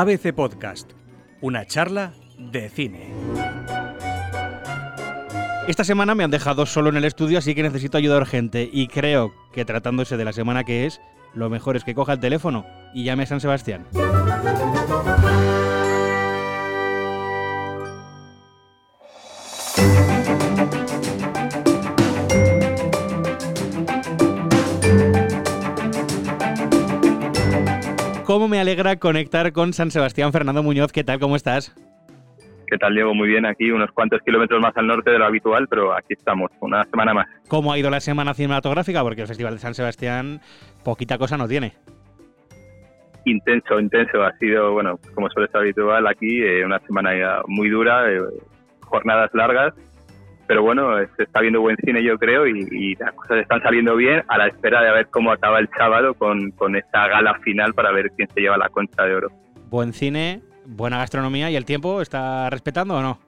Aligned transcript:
ABC 0.00 0.32
Podcast, 0.32 0.92
una 1.40 1.66
charla 1.66 2.12
de 2.38 2.68
cine. 2.68 3.12
Esta 5.66 5.82
semana 5.82 6.14
me 6.14 6.22
han 6.22 6.30
dejado 6.30 6.66
solo 6.66 6.90
en 6.90 6.98
el 6.98 7.04
estudio, 7.04 7.38
así 7.38 7.52
que 7.52 7.64
necesito 7.64 7.98
ayuda 7.98 8.18
urgente. 8.18 8.70
Y 8.72 8.86
creo 8.86 9.32
que 9.52 9.64
tratándose 9.64 10.16
de 10.16 10.24
la 10.24 10.32
semana 10.32 10.62
que 10.62 10.86
es, 10.86 11.00
lo 11.34 11.50
mejor 11.50 11.76
es 11.76 11.82
que 11.82 11.96
coja 11.96 12.12
el 12.12 12.20
teléfono 12.20 12.64
y 12.94 13.02
llame 13.02 13.24
a 13.24 13.26
San 13.26 13.40
Sebastián. 13.40 13.86
Cómo 28.28 28.46
me 28.46 28.60
alegra 28.60 28.96
conectar 28.96 29.52
con 29.54 29.72
San 29.72 29.90
Sebastián. 29.90 30.32
Fernando 30.32 30.62
Muñoz, 30.62 30.92
¿qué 30.92 31.02
tal? 31.02 31.18
¿Cómo 31.18 31.34
estás? 31.34 31.74
¿Qué 32.66 32.76
tal, 32.76 32.94
Diego? 32.94 33.14
Muy 33.14 33.26
bien, 33.26 33.46
aquí 33.46 33.70
unos 33.70 33.90
cuantos 33.92 34.20
kilómetros 34.20 34.60
más 34.60 34.76
al 34.76 34.86
norte 34.86 35.10
de 35.10 35.18
lo 35.18 35.24
habitual, 35.24 35.66
pero 35.66 35.96
aquí 35.96 36.12
estamos, 36.12 36.50
una 36.60 36.84
semana 36.84 37.14
más. 37.14 37.26
¿Cómo 37.48 37.72
ha 37.72 37.78
ido 37.78 37.88
la 37.88 38.00
semana 38.00 38.34
cinematográfica? 38.34 39.02
Porque 39.02 39.22
el 39.22 39.28
Festival 39.28 39.54
de 39.54 39.60
San 39.60 39.72
Sebastián 39.72 40.42
poquita 40.84 41.16
cosa 41.16 41.38
no 41.38 41.48
tiene. 41.48 41.72
Intenso, 43.24 43.80
intenso. 43.80 44.22
Ha 44.22 44.36
sido, 44.36 44.74
bueno, 44.74 44.98
como 45.14 45.30
suele 45.30 45.48
ser 45.48 45.62
habitual 45.62 46.06
aquí, 46.06 46.42
eh, 46.42 46.66
una 46.66 46.80
semana 46.80 47.12
muy 47.46 47.70
dura, 47.70 48.12
eh, 48.12 48.20
jornadas 48.82 49.30
largas, 49.32 49.72
pero 50.48 50.62
bueno, 50.62 50.96
se 51.16 51.24
está 51.24 51.40
viendo 51.40 51.60
buen 51.60 51.76
cine 51.76 52.02
yo 52.02 52.18
creo 52.18 52.46
y, 52.46 52.96
las 52.96 53.12
cosas 53.12 53.38
están 53.38 53.62
saliendo 53.62 53.94
bien 53.94 54.24
a 54.28 54.38
la 54.38 54.48
espera 54.48 54.82
de 54.82 54.90
ver 54.90 55.08
cómo 55.08 55.30
acaba 55.30 55.58
el 55.58 55.68
sábado 55.76 56.14
con, 56.14 56.50
con 56.52 56.74
esta 56.74 57.06
gala 57.06 57.38
final 57.40 57.74
para 57.74 57.92
ver 57.92 58.10
quién 58.16 58.28
se 58.34 58.40
lleva 58.40 58.56
la 58.56 58.70
concha 58.70 59.04
de 59.04 59.14
oro. 59.14 59.28
Buen 59.68 59.92
cine, 59.92 60.40
buena 60.64 60.96
gastronomía 60.98 61.50
y 61.50 61.56
el 61.56 61.66
tiempo 61.66 62.00
está 62.00 62.48
respetando 62.48 62.96
o 62.96 63.02
no? 63.02 63.18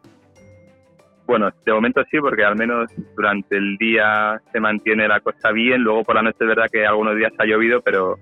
Bueno, 1.27 1.51
de 1.65 1.73
momento 1.73 2.03
sí, 2.11 2.19
porque 2.19 2.43
al 2.43 2.57
menos 2.57 2.91
durante 3.15 3.57
el 3.57 3.77
día 3.77 4.41
se 4.51 4.59
mantiene 4.59 5.07
la 5.07 5.21
cosa 5.21 5.53
bien. 5.53 5.83
Luego 5.83 6.03
por 6.03 6.17
la 6.17 6.23
noche 6.23 6.39
es 6.41 6.49
verdad 6.49 6.67
que 6.73 6.87
algunos 6.87 7.17
días 7.17 7.33
ha 7.39 7.45
llovido, 7.45 7.83
pero 7.83 8.17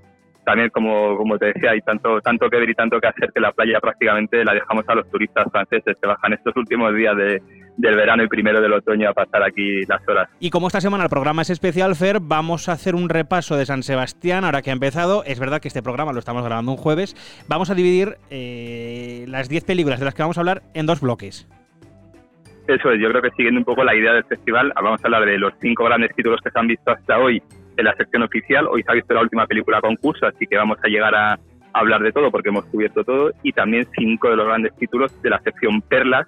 también 0.49 0.71
como, 0.71 1.15
como 1.19 1.37
te 1.37 1.53
decía, 1.53 1.73
hay 1.73 1.83
tanto, 1.83 2.23
tanto 2.23 2.49
que 2.49 2.57
ver 2.57 2.71
y 2.71 2.75
tanto 2.75 2.99
que 2.99 3.07
hacer 3.07 3.31
que 3.35 3.39
la 3.39 3.53
playa 3.53 3.79
prácticamente 3.81 4.43
la 4.47 4.55
dejamos 4.55 4.83
a 4.89 4.95
los 4.95 5.07
turistas 5.11 5.47
franceses 5.53 5.95
que 6.01 6.09
bajan 6.09 6.33
estos 6.33 6.57
últimos 6.57 6.95
días 6.95 7.15
de, 7.19 7.43
del 7.77 7.97
verano 7.97 8.23
y 8.23 8.29
primero 8.29 8.59
del 8.63 8.73
otoño 8.73 9.11
a 9.11 9.13
pasar 9.13 9.43
aquí 9.43 9.85
las 9.85 10.01
horas. 10.09 10.31
Y 10.41 10.49
como 10.49 10.69
esta 10.69 10.81
semana 10.81 11.05
el 11.05 11.11
programa 11.11 11.43
es 11.43 11.51
especial, 11.51 11.95
Fer, 11.97 12.21
vamos 12.23 12.71
a 12.71 12.73
hacer 12.73 12.95
un 12.95 13.11
repaso 13.11 13.59
de 13.59 13.67
San 13.67 13.83
Sebastián, 13.83 14.47
ahora 14.47 14.63
que 14.63 14.71
ha 14.71 14.73
empezado. 14.73 15.23
Es 15.27 15.39
verdad 15.39 15.61
que 15.61 15.69
este 15.69 15.83
programa 15.83 16.15
lo 16.15 16.19
estamos 16.19 16.43
grabando 16.43 16.73
un 16.73 16.79
jueves. 16.79 17.15
Vamos 17.47 17.69
a 17.69 17.75
dividir 17.75 18.17
eh, 18.31 19.27
las 19.29 19.51
10 19.51 19.65
películas 19.65 19.99
de 19.99 20.07
las 20.07 20.15
que 20.15 20.23
vamos 20.23 20.39
a 20.39 20.41
hablar 20.41 20.63
en 20.73 20.87
dos 20.87 21.03
bloques. 21.03 21.47
Eso 22.69 22.91
es, 22.91 23.03
yo 23.03 23.11
creo 23.11 23.21
que 23.21 23.31
siguiendo 23.37 23.61
un 23.61 23.67
poco 23.67 23.85
la 23.85 23.95
idea 23.95 24.15
del 24.15 24.25
festival, 24.25 24.73
vamos 24.77 25.05
a 25.05 25.09
hablar 25.09 25.27
de 25.27 25.37
los 25.37 25.53
cinco 25.61 25.85
grandes 25.85 26.15
títulos 26.17 26.41
que 26.43 26.51
se 26.51 26.59
han 26.59 26.69
visto 26.69 26.91
hasta 26.91 27.19
hoy 27.19 27.43
en 27.79 27.85
la 27.85 27.95
sección 27.95 28.23
oficial. 28.23 28.67
Hoy 28.67 28.83
se 28.83 28.91
ha 28.91 28.95
visto 28.95 29.15
la 29.15 29.23
última 29.23 29.47
película 29.47 29.81
concurso, 29.81 30.27
así 30.27 30.47
que 30.47 30.57
vamos 30.57 30.79
a 30.83 30.89
llegar 30.89 31.15
a 31.15 31.39
hablar 31.73 32.03
de 32.03 32.13
todo 32.13 32.31
porque 32.31 32.51
hemos 32.51 32.67
cubierto 32.67 33.05
todo. 33.05 33.31
Y 33.43 33.53
también 33.53 33.87
cinco 33.97 34.29
de 34.29 34.37
los 34.37 34.47
grandes 34.47 34.75
títulos 34.77 35.11
de 35.23 35.31
la 35.31 35.41
sección 35.41 35.81
Perlas, 35.83 36.27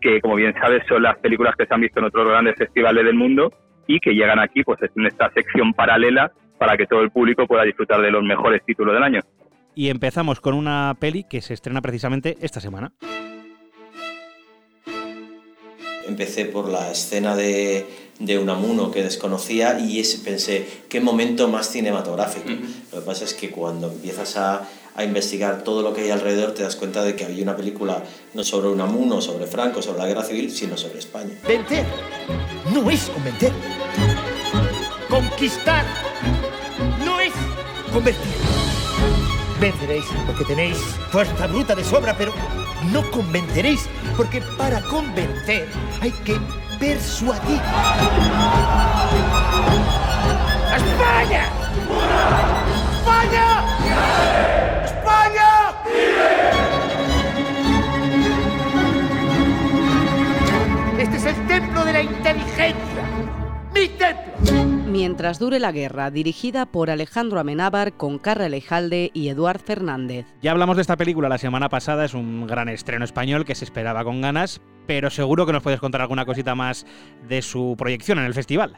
que 0.00 0.20
como 0.20 0.36
bien 0.36 0.54
sabes 0.60 0.84
son 0.86 1.02
las 1.02 1.18
películas 1.18 1.56
que 1.56 1.66
se 1.66 1.74
han 1.74 1.80
visto 1.80 1.98
en 1.98 2.06
otros 2.06 2.28
grandes 2.28 2.56
festivales 2.56 3.04
del 3.04 3.14
mundo 3.14 3.50
y 3.86 3.98
que 3.98 4.12
llegan 4.12 4.38
aquí 4.38 4.62
pues 4.62 4.78
en 4.94 5.06
esta 5.06 5.30
sección 5.30 5.72
paralela 5.72 6.30
para 6.58 6.76
que 6.76 6.86
todo 6.86 7.00
el 7.00 7.10
público 7.10 7.46
pueda 7.46 7.64
disfrutar 7.64 8.00
de 8.00 8.10
los 8.10 8.22
mejores 8.22 8.62
títulos 8.64 8.94
del 8.94 9.02
año. 9.02 9.20
Y 9.74 9.88
empezamos 9.88 10.40
con 10.40 10.54
una 10.54 10.94
peli 11.00 11.24
que 11.24 11.40
se 11.40 11.54
estrena 11.54 11.80
precisamente 11.80 12.36
esta 12.40 12.60
semana. 12.60 12.92
Empecé 16.06 16.44
por 16.44 16.68
la 16.68 16.92
escena 16.92 17.34
de, 17.34 17.86
de 18.18 18.38
Unamuno 18.38 18.90
que 18.90 19.02
desconocía 19.02 19.78
y 19.78 19.98
ese, 19.98 20.18
pensé, 20.18 20.66
qué 20.88 21.00
momento 21.00 21.48
más 21.48 21.68
cinematográfico. 21.68 22.48
Lo 22.92 23.00
que 23.00 23.06
pasa 23.06 23.24
es 23.24 23.34
que 23.34 23.50
cuando 23.50 23.88
empiezas 23.88 24.36
a, 24.36 24.68
a, 24.94 25.04
investigar 25.04 25.64
todo 25.64 25.82
lo 25.82 25.92
que 25.92 26.02
hay 26.02 26.10
alrededor 26.10 26.52
te 26.52 26.62
das 26.62 26.76
cuenta 26.76 27.02
de 27.02 27.16
que 27.16 27.24
había 27.24 27.42
una 27.42 27.56
película 27.56 28.02
no 28.34 28.44
sobre 28.44 28.68
Unamuno, 28.68 29.20
sobre 29.20 29.46
Franco, 29.46 29.82
sobre 29.82 29.98
la 29.98 30.06
guerra 30.06 30.22
civil, 30.22 30.50
sino 30.50 30.76
sobre 30.76 31.00
España. 31.00 31.38
Vencer 31.46 31.84
no 32.72 32.88
es 32.90 33.06
convencer. 33.06 33.52
Conquistar 35.08 35.84
no 37.04 37.20
es 37.20 37.32
convertir. 37.92 38.22
Venceréis 39.60 40.04
porque 40.26 40.44
tenéis 40.44 40.76
fuerza 41.10 41.46
bruta 41.46 41.74
de 41.74 41.84
sobra, 41.84 42.16
pero 42.16 42.32
no 42.92 43.08
convenceréis 43.10 43.86
porque 44.16 44.40
para 44.58 44.80
convencer 44.82 45.68
hay 46.00 46.10
que 46.24 46.38
persuadir. 46.84 47.60
¡España! 50.76 51.44
¡España! 52.98 53.48
¡España! 54.84 55.50
Este 60.98 61.16
es 61.16 61.24
el 61.24 61.46
templo 61.46 61.84
de 61.84 61.92
la 61.92 62.02
inteligencia. 62.02 63.02
¡Mi 63.72 63.88
templo! 63.88 64.73
Mientras 64.94 65.40
dure 65.40 65.58
la 65.58 65.72
guerra, 65.72 66.12
dirigida 66.12 66.66
por 66.66 66.88
Alejandro 66.88 67.40
Amenábar 67.40 67.96
con 67.96 68.20
Carra 68.20 68.44
Alejalde 68.44 69.10
y 69.12 69.28
Eduard 69.28 69.58
Fernández. 69.58 70.24
Ya 70.40 70.52
hablamos 70.52 70.76
de 70.76 70.82
esta 70.82 70.96
película 70.96 71.28
la 71.28 71.36
semana 71.36 71.68
pasada, 71.68 72.04
es 72.04 72.14
un 72.14 72.46
gran 72.46 72.68
estreno 72.68 73.04
español 73.04 73.44
que 73.44 73.56
se 73.56 73.64
esperaba 73.64 74.04
con 74.04 74.20
ganas, 74.20 74.62
pero 74.86 75.10
seguro 75.10 75.46
que 75.46 75.52
nos 75.52 75.64
puedes 75.64 75.80
contar 75.80 76.00
alguna 76.00 76.24
cosita 76.24 76.54
más 76.54 76.86
de 77.28 77.42
su 77.42 77.74
proyección 77.76 78.20
en 78.20 78.26
el 78.26 78.34
festival. 78.34 78.76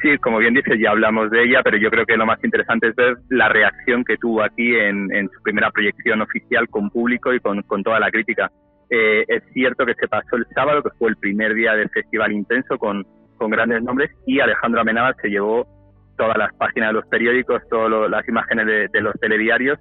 Sí, 0.00 0.16
como 0.18 0.38
bien 0.38 0.54
dices, 0.54 0.78
ya 0.80 0.90
hablamos 0.90 1.28
de 1.32 1.42
ella, 1.42 1.62
pero 1.64 1.76
yo 1.76 1.90
creo 1.90 2.06
que 2.06 2.16
lo 2.16 2.24
más 2.24 2.38
interesante 2.44 2.90
es 2.90 2.94
ver 2.94 3.16
la 3.30 3.48
reacción 3.48 4.04
que 4.04 4.16
tuvo 4.16 4.44
aquí 4.44 4.76
en, 4.76 5.28
su 5.34 5.42
primera 5.42 5.72
proyección 5.72 6.22
oficial 6.22 6.68
con 6.68 6.88
público 6.88 7.34
y 7.34 7.40
con, 7.40 7.64
toda 7.82 7.98
la 7.98 8.12
crítica. 8.12 8.48
Eh, 8.88 9.24
es 9.26 9.42
cierto 9.52 9.84
que 9.84 9.94
se 9.94 10.06
pasó 10.06 10.36
el 10.36 10.46
sábado, 10.54 10.84
que 10.84 10.90
fue 10.96 11.10
el 11.10 11.16
primer 11.16 11.54
día 11.54 11.72
del 11.72 11.90
festival 11.90 12.30
intenso, 12.30 12.78
con 12.78 13.04
con 13.40 13.50
grandes 13.50 13.82
nombres 13.82 14.10
y 14.26 14.38
Alejandro 14.38 14.82
Amenábar 14.82 15.16
se 15.22 15.30
llevó 15.30 15.66
todas 16.18 16.36
las 16.36 16.54
páginas 16.56 16.90
de 16.90 16.92
los 16.92 17.06
periódicos, 17.06 17.62
todas 17.70 18.10
las 18.10 18.28
imágenes 18.28 18.92
de, 18.92 19.00
los 19.00 19.14
telediarios 19.18 19.78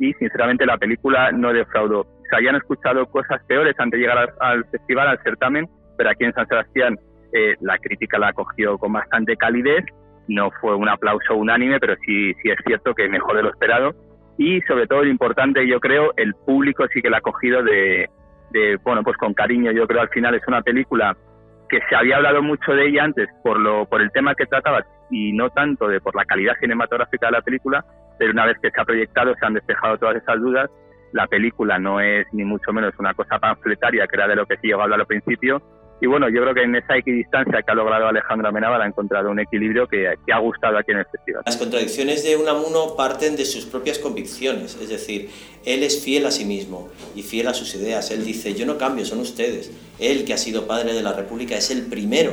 y 0.00 0.14
sinceramente 0.14 0.64
la 0.64 0.78
película 0.78 1.30
no 1.30 1.52
defraudó. 1.52 2.06
Se 2.30 2.36
habían 2.36 2.56
escuchado 2.56 3.04
cosas 3.06 3.44
peores 3.46 3.74
antes 3.78 3.98
de 3.98 4.06
llegar 4.06 4.32
al, 4.40 4.64
festival, 4.64 5.08
al 5.08 5.22
certamen, 5.22 5.68
pero 5.98 6.08
aquí 6.08 6.24
en 6.24 6.32
San 6.32 6.48
Sebastián 6.48 6.98
eh, 7.34 7.54
la 7.60 7.76
crítica 7.76 8.18
la 8.18 8.28
acogió 8.28 8.78
con 8.78 8.94
bastante 8.94 9.36
calidez, 9.36 9.84
no 10.28 10.50
fue 10.62 10.74
un 10.74 10.88
aplauso 10.88 11.36
unánime, 11.36 11.78
pero 11.78 11.94
sí, 12.06 12.32
sí 12.42 12.48
es 12.48 12.56
cierto 12.64 12.94
que 12.94 13.10
mejor 13.10 13.36
de 13.36 13.42
lo 13.42 13.50
esperado. 13.50 13.94
Y 14.38 14.62
sobre 14.62 14.86
todo 14.86 15.04
lo 15.04 15.10
importante 15.10 15.68
yo 15.68 15.78
creo 15.80 16.14
el 16.16 16.32
público 16.46 16.86
sí 16.94 17.02
que 17.02 17.10
la 17.10 17.18
ha 17.18 17.20
acogido 17.20 17.62
de, 17.62 18.08
de 18.52 18.78
bueno 18.82 19.02
pues 19.02 19.18
con 19.18 19.34
cariño. 19.34 19.70
Yo 19.72 19.86
creo 19.86 20.00
al 20.00 20.08
final 20.08 20.34
es 20.34 20.42
una 20.48 20.62
película 20.62 21.14
que 21.72 21.80
se 21.88 21.96
había 21.96 22.16
hablado 22.16 22.42
mucho 22.42 22.72
de 22.72 22.86
ella 22.86 23.04
antes 23.04 23.30
por 23.42 23.58
lo 23.58 23.86
por 23.86 24.02
el 24.02 24.12
tema 24.12 24.34
que 24.34 24.44
trataba 24.44 24.84
y 25.10 25.32
no 25.32 25.48
tanto 25.48 25.88
de 25.88 26.02
por 26.02 26.14
la 26.14 26.26
calidad 26.26 26.52
cinematográfica 26.60 27.26
de 27.26 27.32
la 27.32 27.40
película, 27.40 27.82
pero 28.18 28.30
una 28.30 28.44
vez 28.44 28.58
que 28.60 28.70
se 28.70 28.78
ha 28.78 28.84
proyectado 28.84 29.34
se 29.34 29.46
han 29.46 29.54
despejado 29.54 29.96
todas 29.96 30.16
esas 30.16 30.38
dudas. 30.38 30.70
La 31.12 31.26
película 31.26 31.78
no 31.78 31.98
es 31.98 32.26
ni 32.32 32.44
mucho 32.44 32.74
menos 32.74 32.92
una 32.98 33.14
cosa 33.14 33.38
panfletaria, 33.38 34.06
que 34.06 34.16
era 34.16 34.28
de 34.28 34.36
lo 34.36 34.44
que 34.44 34.58
se 34.58 34.66
llegó 34.66 34.80
a 34.80 34.84
hablar 34.84 35.00
al 35.00 35.06
principio, 35.06 35.62
y 36.02 36.06
bueno, 36.08 36.28
yo 36.28 36.42
creo 36.42 36.52
que 36.52 36.64
en 36.64 36.74
esa 36.74 36.96
equidistancia 36.96 37.62
que 37.62 37.70
ha 37.70 37.76
logrado 37.76 38.08
Alejandro 38.08 38.48
Amenábar 38.48 38.82
ha 38.82 38.88
encontrado 38.88 39.30
un 39.30 39.38
equilibrio 39.38 39.86
que, 39.86 40.08
ha 40.08 40.38
gustado 40.40 40.76
aquí 40.76 40.90
en 40.90 40.98
el 40.98 41.06
festival. 41.06 41.44
Las 41.46 41.56
contradicciones 41.56 42.24
de 42.24 42.34
Unamuno 42.34 42.96
parten 42.96 43.36
de 43.36 43.44
sus 43.44 43.66
propias 43.66 44.00
convicciones, 44.00 44.76
es 44.82 44.88
decir, 44.88 45.30
él 45.64 45.84
es 45.84 46.02
fiel 46.02 46.26
a 46.26 46.32
sí 46.32 46.44
mismo 46.44 46.88
y 47.14 47.22
fiel 47.22 47.46
a 47.46 47.54
sus 47.54 47.72
ideas. 47.76 48.10
Él 48.10 48.24
dice, 48.24 48.52
yo 48.54 48.66
no 48.66 48.78
cambio, 48.78 49.04
son 49.04 49.20
ustedes. 49.20 49.70
Él, 50.00 50.24
que 50.24 50.34
ha 50.34 50.38
sido 50.38 50.66
padre 50.66 50.92
de 50.92 51.02
la 51.04 51.12
República, 51.12 51.56
es 51.56 51.70
el 51.70 51.82
primero. 51.82 52.32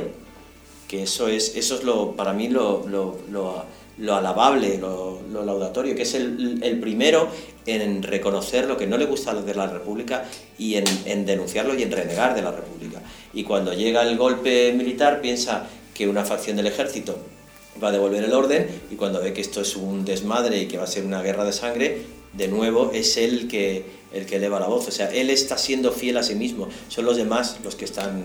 Que 0.88 1.04
eso 1.04 1.28
es, 1.28 1.56
eso 1.56 1.76
es 1.76 1.84
lo, 1.84 2.16
para 2.16 2.32
mí 2.32 2.48
lo, 2.48 2.88
lo, 2.88 3.18
lo 3.30 3.64
lo 4.00 4.14
alabable, 4.14 4.78
lo, 4.78 5.20
laudatorio, 5.30 5.94
que 5.94 6.02
es 6.02 6.14
el, 6.14 6.60
el, 6.62 6.80
primero 6.80 7.28
en 7.66 8.02
reconocer 8.02 8.66
lo 8.66 8.76
que 8.76 8.86
no 8.86 8.96
le 8.96 9.04
gusta 9.04 9.34
de 9.34 9.54
la 9.54 9.66
República 9.66 10.24
y 10.58 10.76
en, 10.76 10.84
en, 11.04 11.26
denunciarlo 11.26 11.74
y 11.74 11.82
en 11.82 11.92
renegar 11.92 12.34
de 12.34 12.42
la 12.42 12.50
República. 12.50 13.02
Y 13.32 13.44
cuando 13.44 13.72
llega 13.72 14.02
el 14.02 14.16
golpe 14.16 14.72
militar 14.72 15.20
piensa 15.20 15.68
que 15.94 16.08
una 16.08 16.24
facción 16.24 16.56
del 16.56 16.66
ejército 16.66 17.18
va 17.82 17.88
a 17.88 17.92
devolver 17.92 18.24
el 18.24 18.32
orden 18.32 18.68
y 18.90 18.96
cuando 18.96 19.20
ve 19.20 19.32
que 19.32 19.40
esto 19.40 19.60
es 19.60 19.76
un 19.76 20.04
desmadre 20.04 20.58
y 20.62 20.66
que 20.66 20.76
va 20.76 20.84
a 20.84 20.88
ser 20.88 21.04
una 21.04 21.22
guerra 21.22 21.44
de 21.44 21.52
sangre, 21.52 22.02
de 22.32 22.48
nuevo 22.48 22.90
es 22.92 23.16
él 23.16 23.48
que, 23.48 23.84
el 24.12 24.26
que 24.26 24.36
eleva 24.36 24.60
la 24.60 24.66
voz. 24.66 24.88
O 24.88 24.90
sea, 24.90 25.10
él 25.10 25.30
está 25.30 25.56
siendo 25.56 25.92
fiel 25.92 26.16
a 26.16 26.22
sí 26.22 26.34
mismo, 26.34 26.68
son 26.88 27.04
los 27.04 27.16
demás 27.16 27.58
los 27.62 27.76
que 27.76 27.84
están 27.84 28.24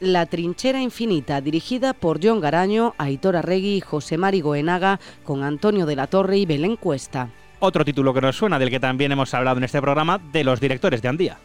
la 0.00 0.26
trinchera 0.26 0.82
infinita, 0.82 1.40
dirigida 1.40 1.94
por 1.94 2.20
John 2.22 2.40
Garaño, 2.40 2.94
Aitor 2.98 3.36
Arregui 3.36 3.76
y 3.76 3.80
José 3.80 4.18
Mari 4.18 4.42
Goenaga, 4.42 5.00
con 5.22 5.42
Antonio 5.42 5.86
de 5.86 5.96
la 5.96 6.06
Torre 6.08 6.36
y 6.36 6.46
Belén 6.46 6.76
Cuesta. 6.76 7.30
otro 7.58 7.86
título 7.86 8.12
que 8.12 8.20
nos 8.20 8.36
suena, 8.36 8.58
del 8.58 8.68
que 8.68 8.80
también 8.80 9.12
hemos 9.12 9.32
hablado 9.32 9.56
en 9.56 9.64
este 9.64 9.80
programa, 9.80 10.20
de 10.30 10.44
los 10.44 10.60
directores 10.60 11.00
de 11.00 11.08
Andía. 11.08 11.38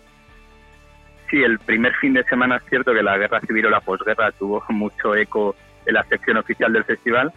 Sí, 1.30 1.44
el 1.44 1.60
primer 1.60 1.94
fin 1.96 2.14
de 2.14 2.24
semana 2.24 2.58
es 2.58 2.64
cierto 2.70 2.94
que 2.94 3.04
la 3.04 3.18
guerra 3.18 3.40
civil 3.42 3.68
o 3.68 3.70
la 3.70 3.82
posguerra 3.82 4.32
tuvo 4.32 4.64
mucho 4.70 5.16
eco 5.16 5.56
en 5.86 5.94
la 5.94 6.04
sección 6.06 6.38
oficial 6.38 6.74
del 6.74 6.84
festival 6.84 7.32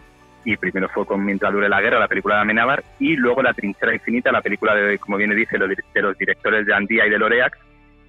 y 0.45 0.57
primero 0.57 0.89
fue 0.89 1.05
con 1.05 1.23
Mientras 1.23 1.53
dure 1.53 1.69
la 1.69 1.81
guerra, 1.81 1.99
la 1.99 2.07
película 2.07 2.35
de 2.35 2.41
Amenábar, 2.41 2.83
y 2.99 3.15
luego 3.15 3.41
La 3.41 3.53
trinchera 3.53 3.93
infinita, 3.93 4.31
la 4.31 4.41
película 4.41 4.75
de, 4.75 4.97
como 4.99 5.17
bien 5.17 5.35
dice, 5.35 5.57
de 5.57 6.01
los 6.01 6.17
directores 6.17 6.65
de 6.65 6.73
Andía 6.73 7.07
y 7.07 7.09
de 7.09 7.17
Loreac. 7.17 7.57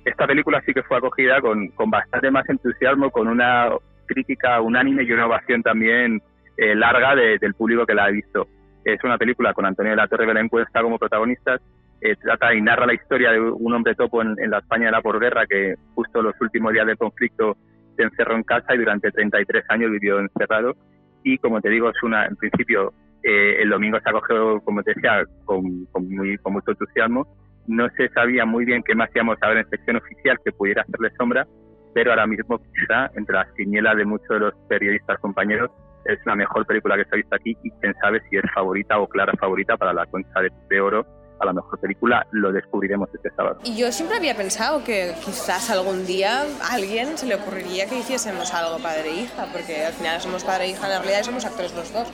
Esta 0.05 0.27
película 0.27 0.61
sí 0.67 0.75
que 0.75 0.83
fue 0.83 0.99
acogida 0.99 1.41
con, 1.41 1.69
con 1.69 1.91
bastante 1.91 2.31
más 2.31 2.49
entusiasmo, 2.49 3.11
con 3.11 3.29
una 3.29 3.71
crítica 4.07 4.61
unánime 4.61 5.05
y 5.05 5.13
una 5.13 5.27
ovación 5.27 5.63
también 5.63 6.21
eh, 6.57 6.75
larga 6.75 7.15
del 7.15 7.55
público 7.55 7.87
que 7.87 7.95
la 7.95 8.05
ha 8.05 8.11
visto. 8.11 8.47
Es 8.85 9.03
una 9.03 9.17
película 9.17 9.55
con 9.55 9.65
Antonio 9.65 9.93
de 9.93 9.97
la 9.97 10.09
Torre 10.09 10.27
Belén 10.27 10.49
Cuesta 10.49 10.83
como 10.83 10.99
protagonistas. 10.99 11.61
Eh, 12.07 12.17
trata 12.17 12.53
y 12.53 12.61
narra 12.61 12.85
la 12.85 12.93
historia 12.93 13.33
de 13.33 13.41
un 13.41 13.73
hombre 13.73 13.95
topo 13.95 14.21
en, 14.21 14.37
la 14.51 14.59
España 14.59 14.87
de 14.87 14.93
la 14.93 15.01
posguerra 15.01 15.47
que 15.47 15.75
justo 15.95 16.21
los 16.21 16.35
últimos 16.39 16.71
días 16.75 16.87
del 16.87 16.99
conflicto 16.99 17.57
se 17.97 18.03
encerró 18.03 18.35
en 18.35 18.43
casa 18.43 18.75
y 18.75 18.79
durante 18.79 19.11
33 19.11 19.65
años 19.71 19.91
vivió 19.91 20.19
encerrado 20.21 20.77
y 21.23 21.39
como 21.39 21.63
te 21.63 21.71
digo, 21.71 21.89
es 21.89 22.03
una, 22.03 22.27
en 22.27 22.37
principio, 22.37 22.93
eh, 23.23 23.57
el 23.63 23.71
domingo 23.71 23.99
se 24.01 24.11
acogió, 24.11 24.61
como 24.61 24.83
te 24.83 24.93
decía, 24.93 25.25
con, 25.47 25.87
con 25.87 26.07
mucho 26.53 26.73
entusiasmo. 26.73 27.27
No 27.67 27.89
se 27.97 28.11
sabía 28.11 28.45
muy 28.45 28.67
bien 28.67 28.83
qué 28.83 28.95
más 28.95 29.09
íbamos 29.15 29.39
a 29.41 29.49
ver 29.49 29.57
en 29.57 29.71
sección 29.71 29.97
oficial 29.97 30.37
que 30.45 30.53
pudiera 30.53 30.83
hacerle 30.83 31.11
sombra, 31.17 31.47
pero 31.95 32.11
ahora 32.11 32.27
mismo 32.27 32.59
quizá 32.59 33.11
entre 33.17 33.37
las 33.37 33.51
quinielas 33.53 33.97
de 33.97 34.05
muchos 34.05 34.29
de 34.29 34.41
los 34.41 34.55
periodistas 34.69 35.19
compañeros 35.21 35.71
es 36.05 36.19
la 36.27 36.37
mejor 36.37 36.67
película 36.67 36.99
que 36.99 37.05
se 37.07 37.15
ha 37.15 37.17
visto 37.17 37.35
aquí 37.35 37.57
y 37.63 37.71
quién 37.81 37.95
sabe 38.03 38.21
si 38.29 38.37
es 38.37 38.45
favorita 38.55 38.99
o 38.99 39.09
clara 39.09 39.33
favorita 39.41 39.79
para 39.79 39.95
la 39.95 40.05
concha 40.05 40.43
de 40.69 40.81
oro 40.83 41.07
a 41.45 41.47
la 41.47 41.53
mejor 41.53 41.79
película 41.79 42.27
lo 42.33 42.53
descubriremos 42.53 43.09
este 43.15 43.31
sábado. 43.31 43.61
Y 43.65 43.77
yo 43.77 43.93
siempre 43.93 44.17
había 44.17 44.37
pensado 44.37 44.83
que 44.83 45.15
quizás 45.25 45.71
algún 45.71 46.07
día 46.07 46.45
a 46.63 46.75
alguien 46.75 47.17
se 47.17 47.27
le 47.27 47.37
ocurriría 47.37 47.87
que 47.87 47.99
hiciésemos 47.99 48.53
algo 48.53 48.79
padre 48.79 49.11
e 49.11 49.15
hija, 49.23 49.47
porque 49.53 49.85
al 49.85 49.93
final 49.93 50.21
somos 50.21 50.45
padre 50.45 50.65
e 50.65 50.69
hija, 50.71 50.87
en 50.87 51.03
realidad 51.03 51.23
somos 51.23 51.45
actores 51.45 51.75
los 51.75 51.93
dos. 51.93 52.09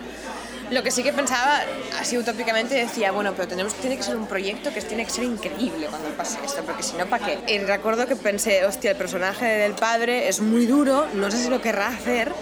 Lo 0.70 0.84
que 0.84 0.92
sí 0.92 1.02
que 1.02 1.12
pensaba, 1.12 1.62
así 1.98 2.16
utópicamente, 2.16 2.76
decía, 2.76 3.10
bueno, 3.10 3.32
pero 3.34 3.48
tenemos, 3.48 3.74
tiene 3.74 3.96
que 3.96 4.04
ser 4.04 4.16
un 4.16 4.26
proyecto 4.26 4.72
que 4.72 4.80
tiene 4.82 5.04
que 5.04 5.10
ser 5.10 5.24
increíble 5.24 5.88
cuando 5.88 6.08
pase 6.10 6.38
esto, 6.44 6.62
porque 6.64 6.84
si 6.84 6.96
no, 6.96 7.06
¿para 7.06 7.26
qué? 7.26 7.38
Y 7.52 7.58
recuerdo 7.58 8.06
que 8.06 8.14
pensé, 8.14 8.64
hostia, 8.64 8.92
el 8.92 8.96
personaje 8.96 9.46
del 9.46 9.72
padre 9.72 10.28
es 10.28 10.40
muy 10.40 10.66
duro, 10.66 11.06
no 11.14 11.28
sé 11.30 11.38
si 11.38 11.50
lo 11.50 11.60
querrá 11.60 11.88
hacer, 11.88 12.32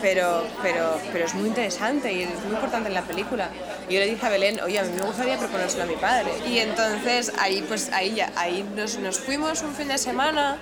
pero, 0.00 0.44
pero, 0.62 0.96
pero 1.12 1.24
es 1.24 1.34
muy 1.34 1.48
interesante 1.48 2.12
y 2.12 2.22
es 2.22 2.44
muy 2.44 2.54
importante 2.54 2.88
en 2.88 2.94
la 2.94 3.02
película. 3.02 3.48
Y 3.90 3.94
yo 3.94 3.98
le 3.98 4.06
dije 4.06 4.24
a 4.24 4.28
Belén, 4.28 4.60
oye, 4.60 4.78
a 4.78 4.84
mí 4.84 4.90
me 4.96 5.02
gustaría 5.02 5.36
proponérselo 5.36 5.82
a 5.82 5.86
mi 5.86 5.96
padre. 5.96 6.30
Y 6.48 6.58
entonces 6.58 7.32
ahí, 7.40 7.64
pues, 7.66 7.90
ahí, 7.92 8.14
ya, 8.14 8.32
ahí 8.36 8.64
nos, 8.76 8.96
nos 9.00 9.18
fuimos 9.18 9.62
un 9.62 9.74
fin 9.74 9.88
de 9.88 9.98
semana 9.98 10.58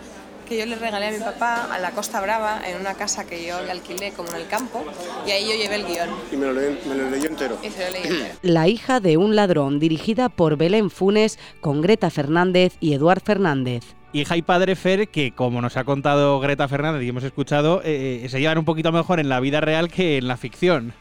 que 0.48 0.56
yo 0.56 0.64
le 0.64 0.76
regalé 0.76 1.08
a 1.08 1.10
mi 1.10 1.19
papá 1.19 1.69
a 1.70 1.78
la 1.78 1.90
Costa 1.90 2.22
Brava 2.22 2.62
en 2.66 2.80
una 2.80 2.94
casa 2.94 3.26
que 3.26 3.46
yo 3.46 3.60
le 3.60 3.70
alquilé 3.70 4.12
como 4.12 4.30
en 4.30 4.36
el 4.36 4.46
campo 4.46 4.82
y 5.26 5.30
ahí 5.30 5.46
yo 5.46 5.54
llevé 5.54 5.75
el 5.75 5.84
guion. 5.84 6.08
Y 6.32 6.36
me 6.36 6.46
lo, 6.46 6.54
me 6.54 6.94
lo 6.94 7.10
leyó 7.10 7.28
entero. 7.28 7.58
Y 7.62 7.69
se 7.69 7.84
lo 7.84 7.90
leí 7.92 8.02
entero. 8.04 8.34
La 8.42 8.66
hija 8.66 8.98
de 8.98 9.19
un 9.19 9.36
ladrón, 9.36 9.78
dirigida 9.78 10.30
por 10.30 10.56
Belén 10.56 10.88
Funes 10.88 11.38
con 11.60 11.82
Greta 11.82 12.08
Fernández 12.08 12.76
y 12.80 12.94
Eduard 12.94 13.20
Fernández 13.20 13.84
hija 14.14 14.38
y 14.38 14.42
padre 14.42 14.75
Fer, 14.75 15.08
que 15.08 15.32
como 15.32 15.60
nos 15.60 15.76
ha 15.76 15.84
contado 15.84 16.40
Greta 16.40 16.66
Fernández 16.66 17.02
y 17.02 17.10
hemos 17.10 17.25
escuchado, 17.25 17.82
eh, 17.84 18.22
eh, 18.25 18.28
se 18.30 18.40
llevan 18.40 18.56
un 18.56 18.64
poquito 18.64 18.90
mejor 18.90 19.20
en 19.20 19.28
la 19.28 19.38
vida 19.38 19.60
real 19.60 19.90
que 19.90 20.16
en 20.16 20.26
la 20.26 20.38
ficción. 20.38 20.94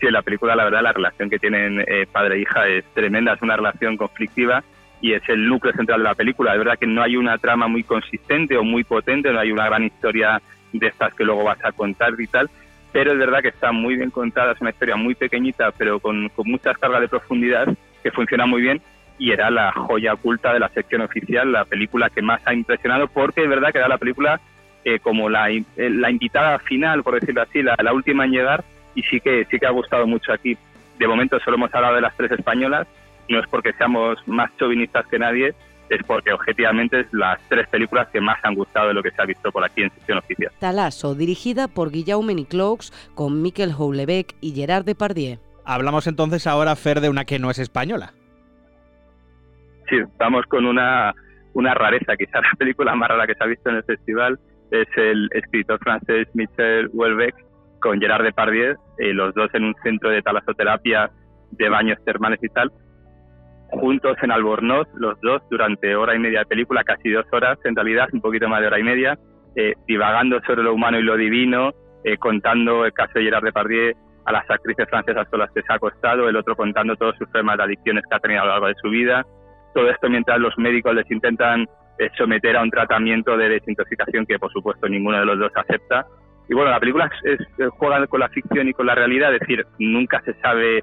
Sí, 0.00 0.06
la 0.10 0.22
película 0.22 0.54
la 0.54 0.64
verdad 0.64 0.82
la 0.82 0.92
relación 0.92 1.28
que 1.28 1.38
tienen 1.38 1.80
eh, 1.80 2.06
padre 2.10 2.36
e 2.36 2.40
hija 2.40 2.68
es 2.68 2.84
tremenda, 2.94 3.34
es 3.34 3.42
una 3.42 3.56
relación 3.56 3.96
conflictiva 3.96 4.62
y 5.00 5.12
es 5.12 5.22
el 5.28 5.48
núcleo 5.48 5.72
central 5.72 6.00
de 6.00 6.04
la 6.04 6.14
película. 6.14 6.52
De 6.52 6.58
verdad 6.58 6.78
que 6.78 6.86
no 6.86 7.02
hay 7.02 7.16
una 7.16 7.38
trama 7.38 7.68
muy 7.68 7.82
consistente 7.82 8.56
o 8.56 8.64
muy 8.64 8.84
potente, 8.84 9.32
no 9.32 9.40
hay 9.40 9.50
una 9.50 9.66
gran 9.66 9.84
historia 9.84 10.40
de 10.72 10.86
estas 10.86 11.14
que 11.14 11.24
luego 11.24 11.44
vas 11.44 11.58
a 11.64 11.72
contar 11.72 12.12
y 12.18 12.26
tal, 12.26 12.48
pero 12.92 13.12
es 13.12 13.18
verdad 13.18 13.40
que 13.40 13.48
está 13.48 13.72
muy 13.72 13.96
bien 13.96 14.10
contada, 14.10 14.52
es 14.52 14.60
una 14.60 14.70
historia 14.70 14.96
muy 14.96 15.14
pequeñita 15.14 15.72
pero 15.72 15.98
con, 15.98 16.30
muchas 16.44 16.76
cargas 16.78 17.00
de 17.00 17.08
profundidad 17.08 17.68
que 18.02 18.10
funciona 18.10 18.46
muy 18.46 18.62
bien 18.62 18.80
y 19.18 19.32
era 19.32 19.50
la 19.50 19.72
joya 19.72 20.14
oculta 20.14 20.52
de 20.52 20.60
la 20.60 20.68
sección 20.68 21.02
oficial, 21.02 21.50
la 21.50 21.64
película 21.64 22.08
que 22.08 22.22
más 22.22 22.40
ha 22.44 22.54
impresionado, 22.54 23.08
porque 23.08 23.42
es 23.42 23.48
verdad 23.48 23.72
que 23.72 23.78
era 23.78 23.88
la 23.88 23.98
película 23.98 24.40
eh, 24.84 25.00
como 25.00 25.28
la, 25.28 25.50
eh, 25.50 25.64
invitada 25.76 26.58
final, 26.60 27.02
por 27.02 27.18
decirlo 27.18 27.42
así, 27.42 27.62
la, 27.62 27.92
última 27.92 28.24
en 28.24 28.30
llegar, 28.30 28.64
y 28.98 29.02
sí 29.04 29.20
que, 29.20 29.46
sí 29.48 29.60
que 29.60 29.66
ha 29.66 29.70
gustado 29.70 30.08
mucho 30.08 30.32
aquí. 30.32 30.58
De 30.98 31.06
momento 31.06 31.38
solo 31.38 31.56
hemos 31.56 31.72
hablado 31.72 31.94
de 31.94 32.00
las 32.00 32.16
tres 32.16 32.32
españolas, 32.32 32.88
no 33.28 33.38
es 33.38 33.46
porque 33.48 33.72
seamos 33.74 34.18
más 34.26 34.50
chauvinistas 34.58 35.06
que 35.06 35.20
nadie, 35.20 35.54
es 35.88 36.02
porque 36.04 36.32
objetivamente 36.32 37.00
es 37.00 37.06
las 37.12 37.38
tres 37.48 37.68
películas 37.68 38.08
que 38.08 38.20
más 38.20 38.38
han 38.42 38.56
gustado 38.56 38.88
de 38.88 38.94
lo 38.94 39.02
que 39.02 39.12
se 39.12 39.22
ha 39.22 39.24
visto 39.24 39.52
por 39.52 39.64
aquí 39.64 39.82
en 39.82 39.90
sección 39.90 40.18
oficial. 40.18 40.50
Talasso, 40.58 41.14
dirigida 41.14 41.68
por 41.68 41.92
Guillaume 41.92 42.34
Niclaux, 42.34 42.92
con 43.14 43.40
Miquel 43.40 43.72
Houellebecq 43.72 44.34
y 44.40 44.52
Gerard 44.52 44.84
Depardieu. 44.84 45.38
Hablamos 45.64 46.08
entonces 46.08 46.48
ahora, 46.48 46.74
Fer, 46.74 47.00
de 47.00 47.08
una 47.08 47.24
que 47.24 47.38
no 47.38 47.50
es 47.50 47.60
española. 47.60 48.14
Sí, 49.88 49.96
vamos 50.18 50.44
con 50.46 50.66
una, 50.66 51.14
una 51.54 51.72
rareza, 51.72 52.16
quizá 52.16 52.40
la 52.40 52.50
película 52.58 52.96
más 52.96 53.10
rara 53.10 53.28
que 53.28 53.34
se 53.36 53.44
ha 53.44 53.46
visto 53.46 53.70
en 53.70 53.76
el 53.76 53.84
festival 53.84 54.40
es 54.72 54.88
el 54.96 55.30
escritor 55.32 55.78
francés 55.78 56.28
Michel 56.34 56.90
Houellebecq 56.90 57.47
con 57.80 58.00
Gerard 58.00 58.24
Depardieu, 58.24 58.76
eh, 58.98 59.12
los 59.12 59.34
dos 59.34 59.50
en 59.54 59.64
un 59.64 59.74
centro 59.82 60.10
de 60.10 60.22
talasoterapia 60.22 61.10
de 61.50 61.68
baños 61.68 61.98
termales 62.04 62.38
y 62.42 62.48
tal, 62.48 62.70
juntos 63.70 64.16
en 64.22 64.32
Albornoz, 64.32 64.88
los 64.94 65.20
dos 65.20 65.42
durante 65.50 65.94
hora 65.94 66.14
y 66.14 66.18
media 66.18 66.40
de 66.40 66.46
película, 66.46 66.84
casi 66.84 67.10
dos 67.10 67.26
horas 67.32 67.58
en 67.64 67.76
realidad, 67.76 68.08
un 68.12 68.20
poquito 68.20 68.48
más 68.48 68.60
de 68.60 68.66
hora 68.66 68.78
y 68.78 68.84
media, 68.84 69.18
eh, 69.56 69.74
divagando 69.86 70.40
sobre 70.46 70.62
lo 70.62 70.74
humano 70.74 70.98
y 70.98 71.02
lo 71.02 71.16
divino, 71.16 71.72
eh, 72.04 72.16
contando 72.16 72.84
el 72.84 72.92
caso 72.92 73.12
de 73.14 73.24
Gerard 73.24 73.44
Depardieu 73.44 73.94
a 74.24 74.32
las 74.32 74.50
actrices 74.50 74.88
francesas 74.88 75.26
con 75.28 75.40
las 75.40 75.50
que 75.52 75.62
se 75.62 75.72
ha 75.72 75.76
acostado, 75.76 76.28
el 76.28 76.36
otro 76.36 76.54
contando 76.54 76.96
todos 76.96 77.16
sus 77.16 77.28
problemas 77.28 77.58
de 77.58 77.64
adicciones 77.64 78.04
que 78.08 78.14
ha 78.14 78.20
tenido 78.20 78.42
a 78.42 78.44
lo 78.44 78.50
largo 78.52 78.66
de 78.68 78.74
su 78.80 78.90
vida, 78.90 79.24
todo 79.74 79.90
esto 79.90 80.08
mientras 80.08 80.38
los 80.38 80.56
médicos 80.58 80.94
les 80.94 81.10
intentan 81.10 81.66
eh, 81.98 82.10
someter 82.16 82.56
a 82.56 82.62
un 82.62 82.70
tratamiento 82.70 83.36
de 83.36 83.48
desintoxicación 83.48 84.24
que 84.26 84.38
por 84.38 84.52
supuesto 84.52 84.88
ninguno 84.88 85.18
de 85.18 85.26
los 85.26 85.38
dos 85.38 85.52
acepta. 85.54 86.06
Y 86.48 86.54
bueno, 86.54 86.70
la 86.70 86.80
película 86.80 87.10
es, 87.24 87.38
juega 87.70 88.06
con 88.06 88.20
la 88.20 88.28
ficción 88.28 88.68
y 88.68 88.72
con 88.72 88.86
la 88.86 88.94
realidad, 88.94 89.34
es 89.34 89.40
decir, 89.40 89.66
nunca 89.78 90.20
se 90.22 90.34
sabe 90.34 90.82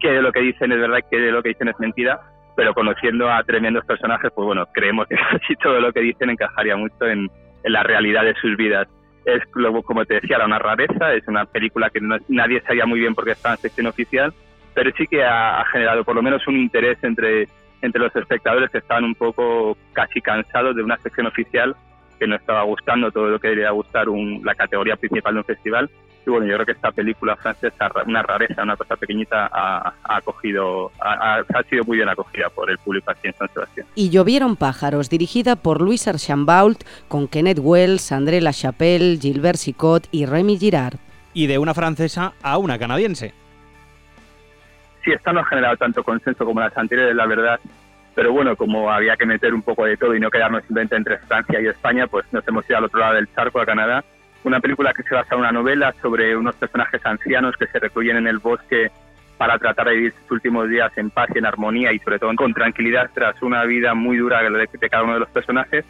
qué 0.00 0.12
de 0.12 0.22
lo 0.22 0.32
que 0.32 0.40
dicen 0.40 0.72
es 0.72 0.78
verdad 0.78 0.98
y 0.98 1.10
qué 1.10 1.20
de 1.20 1.32
lo 1.32 1.42
que 1.42 1.50
dicen 1.50 1.68
es 1.68 1.78
mentira, 1.78 2.20
pero 2.56 2.72
conociendo 2.74 3.30
a 3.30 3.42
tremendos 3.42 3.84
personajes, 3.84 4.30
pues 4.34 4.46
bueno, 4.46 4.66
creemos 4.72 5.06
que 5.06 5.16
casi 5.30 5.56
todo 5.56 5.80
lo 5.80 5.92
que 5.92 6.00
dicen 6.00 6.30
encajaría 6.30 6.76
mucho 6.76 7.06
en, 7.06 7.30
la 7.64 7.82
realidad 7.82 8.24
de 8.24 8.34
sus 8.34 8.56
vidas. 8.58 8.86
Es, 9.24 9.42
como 9.86 10.04
te 10.04 10.20
decía, 10.20 10.44
una 10.44 10.58
rareza, 10.58 11.14
es 11.14 11.26
una 11.26 11.46
película 11.46 11.88
que 11.88 11.98
nadie 12.28 12.60
sabía 12.60 12.84
muy 12.84 13.00
bien 13.00 13.14
porque 13.14 13.30
estaba 13.30 13.54
en 13.54 13.60
sección 13.62 13.86
oficial, 13.86 14.34
pero 14.74 14.90
sí 14.98 15.06
que 15.06 15.24
ha 15.24 15.64
generado 15.72 16.04
por 16.04 16.14
lo 16.14 16.22
menos 16.22 16.46
un 16.46 16.56
interés 16.56 17.02
entre 17.02 17.48
entre 17.84 18.00
los 18.00 18.16
espectadores 18.16 18.70
que 18.70 18.78
estaban 18.78 19.04
un 19.04 19.14
poco 19.14 19.76
casi 19.92 20.20
cansados 20.20 20.74
de 20.74 20.82
una 20.82 20.96
sección 20.98 21.26
oficial 21.26 21.76
que 22.18 22.26
no 22.26 22.36
estaba 22.36 22.62
gustando 22.62 23.10
todo 23.10 23.28
lo 23.28 23.38
que 23.38 23.48
debería 23.48 23.70
gustar 23.70 24.08
un, 24.08 24.40
la 24.44 24.54
categoría 24.54 24.96
principal 24.96 25.34
de 25.34 25.40
un 25.40 25.44
festival. 25.44 25.90
Y 26.26 26.30
bueno, 26.30 26.46
yo 26.46 26.54
creo 26.54 26.66
que 26.66 26.72
esta 26.72 26.90
película 26.90 27.36
francesa, 27.36 27.90
una 28.06 28.22
rareza, 28.22 28.62
una 28.62 28.76
cosa 28.76 28.96
pequeñita, 28.96 29.50
ha, 29.52 29.92
acogido, 30.04 30.90
ha, 30.98 31.42
sido 31.68 31.84
muy 31.84 31.98
bien 31.98 32.08
acogida 32.08 32.48
por 32.48 32.70
el 32.70 32.78
público 32.78 33.10
aquí 33.10 33.28
en 33.28 33.34
San 33.34 33.48
Sebastián. 33.52 33.86
Y 33.94 34.08
Llovieron 34.08 34.56
pájaros, 34.56 35.10
dirigida 35.10 35.54
por 35.56 35.82
Luis 35.82 36.08
Archambault, 36.08 36.82
con 37.08 37.28
Kenneth 37.28 37.58
Wells, 37.60 38.10
André 38.10 38.40
Lachapelle, 38.40 39.18
Gilbert 39.18 39.58
Sicot 39.58 40.08
y 40.10 40.24
Rémi 40.24 40.58
Girard. 40.58 40.96
Y 41.34 41.46
de 41.46 41.58
una 41.58 41.74
francesa 41.74 42.32
a 42.42 42.56
una 42.56 42.78
canadiense 42.78 43.34
sí, 45.04 45.12
esta 45.12 45.32
no 45.32 45.40
ha 45.40 45.44
generado 45.44 45.76
tanto 45.76 46.02
consenso 46.02 46.44
como 46.44 46.60
las 46.60 46.76
anteriores, 46.76 47.14
la 47.14 47.26
verdad. 47.26 47.60
Pero 48.14 48.32
bueno, 48.32 48.56
como 48.56 48.90
había 48.90 49.16
que 49.16 49.26
meter 49.26 49.54
un 49.54 49.62
poco 49.62 49.84
de 49.84 49.96
todo 49.96 50.14
y 50.14 50.20
no 50.20 50.30
quedarnos 50.30 50.62
simplemente 50.62 50.96
entre 50.96 51.18
Francia 51.18 51.60
y 51.60 51.66
España, 51.66 52.06
pues 52.06 52.24
nos 52.32 52.46
hemos 52.46 52.68
ido 52.68 52.78
al 52.78 52.84
otro 52.84 53.00
lado 53.00 53.14
del 53.14 53.32
charco, 53.34 53.60
a 53.60 53.66
Canadá. 53.66 54.04
Una 54.44 54.60
película 54.60 54.92
que 54.92 55.02
se 55.02 55.14
basa 55.14 55.34
en 55.34 55.40
una 55.40 55.52
novela 55.52 55.92
sobre 56.00 56.36
unos 56.36 56.54
personajes 56.54 57.04
ancianos 57.04 57.56
que 57.56 57.66
se 57.66 57.78
recluyen 57.78 58.18
en 58.18 58.26
el 58.28 58.38
bosque 58.38 58.90
para 59.36 59.58
tratar 59.58 59.88
de 59.88 59.94
vivir 59.94 60.12
sus 60.12 60.30
últimos 60.30 60.68
días 60.68 60.96
en 60.96 61.10
paz 61.10 61.28
y 61.34 61.38
en 61.38 61.46
armonía 61.46 61.92
y 61.92 61.98
sobre 61.98 62.18
todo 62.18 62.34
con 62.36 62.54
tranquilidad 62.54 63.10
tras 63.12 63.40
una 63.42 63.64
vida 63.64 63.94
muy 63.94 64.16
dura 64.16 64.42
de, 64.42 64.88
cada 64.88 65.02
uno 65.02 65.14
de 65.14 65.20
los 65.20 65.30
personajes. 65.30 65.84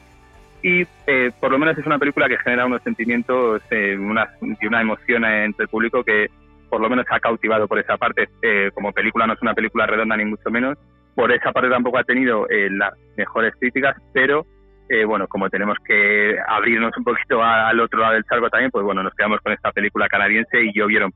Y 0.63 0.87
eh, 1.07 1.31
por 1.39 1.51
lo 1.51 1.59
menos 1.59 1.77
es 1.77 1.85
una 1.85 1.99
película 1.99 2.27
que 2.27 2.39
genera 2.39 2.65
unos 2.65 2.83
sentimientos 2.83 3.61
eh, 3.71 3.99
una, 3.99 4.31
y 4.41 4.67
una 4.67 4.81
emoción 4.81 5.25
entre 5.27 5.65
el 5.65 5.69
público 5.69 6.03
que 6.03 6.31
por 6.71 6.81
lo 6.81 6.89
menos 6.89 7.05
ha 7.11 7.21
cautivado 7.21 7.69
por 7.69 7.79
esa 7.79 7.99
parte. 7.99 8.29
Eh, 8.41 8.71
como 8.73 8.93
película 8.93 9.27
no 9.27 9.35
es 9.35 9.43
una 9.43 9.53
película 9.53 9.87
redonda 9.87 10.17
ni 10.17 10.25
mucho 10.25 10.51
menos. 10.51 10.79
Por 11.15 11.33
esa 11.33 11.53
parte 11.53 11.71
tampoco 11.71 11.99
ha 11.99 12.05
tenido 12.05 12.49
eh, 12.49 12.69
las 12.71 12.93
mejores 13.17 13.55
críticas, 13.59 13.97
pero 14.13 14.47
eh, 14.89 15.05
bueno, 15.05 15.27
como 15.29 15.49
tenemos 15.49 15.79
que 15.85 16.37
abrirnos 16.47 16.97
un 16.97 17.05
poquito 17.05 17.43
al 17.43 17.79
otro 17.81 18.01
lado 18.01 18.15
del 18.15 18.25
charco 18.25 18.51
también, 18.51 18.71
pues 18.71 18.85
bueno, 18.85 19.03
nos 19.03 19.15
quedamos 19.15 19.41
con 19.41 19.53
esta 19.53 19.73
película 19.73 20.09
canadiense 20.09 20.63
y 20.63 20.73
yo 20.75 20.87
vieron 20.87 21.11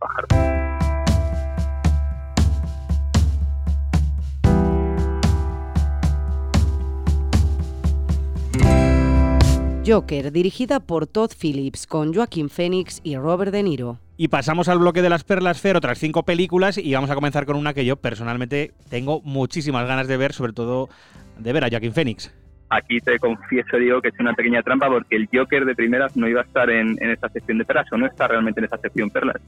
Joker, 9.89 10.33
dirigida 10.33 10.81
por 10.81 11.07
Todd 11.07 11.31
Phillips, 11.41 11.87
con 11.87 12.13
Joaquin 12.13 12.51
Phoenix 12.51 13.01
y 13.05 13.17
Robert 13.17 13.51
De 13.51 13.63
Niro. 13.63 13.99
Y 14.19 14.29
pasamos 14.29 14.69
al 14.69 14.79
bloque 14.79 15.01
de 15.01 15.09
las 15.09 15.25
perlas 15.25 15.63
Fer, 15.63 15.79
otras 15.79 15.97
cinco 15.97 16.25
películas, 16.25 16.77
y 16.77 16.93
vamos 16.93 17.09
a 17.09 17.15
comenzar 17.15 17.47
con 17.47 17.57
una 17.57 17.73
que 17.73 17.87
yo 17.87 17.97
personalmente 17.97 18.73
tengo 18.91 19.23
muchísimas 19.23 19.89
ganas 19.89 20.07
de 20.07 20.19
ver, 20.19 20.35
sobre 20.35 20.53
todo 20.53 20.91
de 21.39 21.53
ver 21.55 21.65
a 21.65 21.71
Joaquin 21.71 21.95
Phoenix. 21.95 22.35
Aquí 22.69 22.99
te 22.99 23.19
confieso, 23.19 23.79
digo, 23.79 24.03
que 24.03 24.09
es 24.09 24.21
una 24.21 24.35
pequeña 24.35 24.63
trampa 24.63 24.89
porque 24.89 25.17
el 25.17 25.27
Joker 25.33 25.65
de 25.65 25.75
primeras 25.75 26.15
no 26.19 26.29
iba 26.29 26.43
a 26.43 26.45
estar 26.45 26.69
en, 26.69 27.03
en 27.03 27.11
esta 27.11 27.31
sección 27.31 27.57
de 27.57 27.65
perlas, 27.65 27.91
o 27.91 27.97
no 27.97 28.07
está 28.07 28.29
realmente 28.29 28.61
en 28.61 28.65
esta 28.65 28.77
sección 28.77 29.09
perlas. 29.09 29.41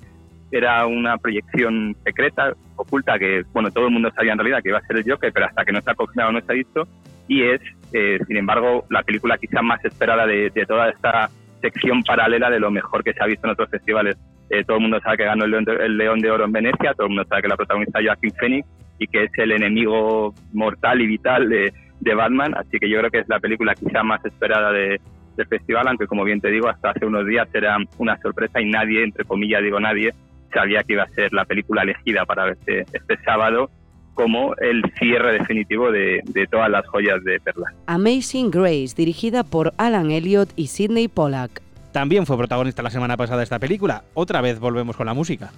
Era 0.50 0.86
una 0.86 1.18
proyección 1.18 1.94
secreta, 2.02 2.54
oculta, 2.76 3.18
que, 3.18 3.44
bueno, 3.52 3.70
todo 3.70 3.88
el 3.88 3.92
mundo 3.92 4.10
sabía 4.16 4.32
en 4.32 4.38
realidad 4.38 4.62
que 4.62 4.70
iba 4.70 4.78
a 4.78 4.86
ser 4.86 4.96
el 4.96 5.04
Joker, 5.10 5.32
pero 5.34 5.46
hasta 5.46 5.66
que 5.66 5.72
no 5.72 5.80
está 5.80 5.94
confirmado 5.94 6.32
no 6.32 6.38
está 6.38 6.54
visto, 6.54 6.88
y 7.28 7.42
es, 7.42 7.60
eh, 7.92 8.18
sin 8.26 8.36
embargo, 8.36 8.84
la 8.90 9.02
película 9.02 9.38
quizá 9.38 9.62
más 9.62 9.84
esperada 9.84 10.26
de, 10.26 10.50
de 10.50 10.66
toda 10.66 10.90
esta 10.90 11.30
sección 11.60 12.02
paralela 12.02 12.50
de 12.50 12.60
lo 12.60 12.70
mejor 12.70 13.04
que 13.04 13.12
se 13.12 13.22
ha 13.22 13.26
visto 13.26 13.46
en 13.46 13.52
otros 13.52 13.70
festivales. 13.70 14.16
Eh, 14.50 14.64
todo 14.64 14.78
el 14.78 14.82
mundo 14.82 15.00
sabe 15.00 15.18
que 15.18 15.24
ganó 15.24 15.44
el 15.44 15.50
León, 15.96 16.20
de, 16.20 16.30
Oro 16.30 16.44
en 16.44 16.52
Venecia, 16.52 16.92
todo 16.94 17.06
el 17.06 17.10
mundo 17.10 17.24
sabe 17.28 17.42
que 17.42 17.48
la 17.48 17.56
protagonista 17.56 18.00
es 18.00 18.06
Joaquin 18.06 18.32
Phoenix 18.32 18.68
y 18.98 19.06
que 19.06 19.24
es 19.24 19.30
el 19.36 19.52
enemigo 19.52 20.34
mortal 20.52 21.00
y 21.00 21.06
vital 21.06 21.48
de, 21.48 21.72
Batman, 22.14 22.54
así 22.56 22.78
que 22.78 22.88
yo 22.88 22.98
creo 22.98 23.10
que 23.10 23.18
es 23.20 23.28
la 23.28 23.38
película 23.38 23.74
quizá 23.74 24.02
más 24.02 24.24
esperada 24.24 24.72
de, 24.72 25.00
del 25.36 25.46
festival, 25.46 25.86
aunque 25.86 26.08
como 26.08 26.24
bien 26.24 26.40
te 26.40 26.50
digo, 26.50 26.68
hasta 26.68 26.90
hace 26.90 27.06
unos 27.06 27.24
días 27.26 27.46
era 27.54 27.76
una 27.98 28.16
sorpresa 28.18 28.60
y 28.60 28.68
nadie, 28.68 29.04
entre 29.04 29.24
comillas 29.24 29.62
digo 29.62 29.78
nadie, 29.78 30.12
sabía 30.52 30.82
que 30.82 30.94
iba 30.94 31.04
a 31.04 31.08
ser 31.10 31.32
la 31.32 31.44
película 31.44 31.82
elegida 31.82 32.24
para 32.24 32.46
verse 32.46 32.84
este 32.92 33.16
sábado 33.22 33.70
como 34.14 34.54
el 34.56 34.82
cierre 34.98 35.32
definitivo 35.32 35.90
de, 35.90 36.20
de, 36.24 36.46
todas 36.46 36.70
las 36.70 36.86
joyas 36.88 37.22
de 37.24 37.40
Perla. 37.40 37.72
Amazing 37.86 38.50
Grace, 38.50 38.94
dirigida 38.96 39.44
por 39.44 39.72
Alan 39.78 40.10
Elliott 40.10 40.50
y 40.56 40.66
Sidney 40.66 41.08
Pollack. 41.08 41.62
También 41.92 42.26
fue 42.26 42.36
protagonista 42.36 42.82
la 42.82 42.90
semana 42.90 43.16
pasada 43.16 43.38
de 43.38 43.44
esta 43.44 43.58
película. 43.58 44.04
Otra 44.14 44.40
vez 44.40 44.60
volvemos 44.60 44.96
con 44.96 45.06
la 45.06 45.14
música. 45.14 45.50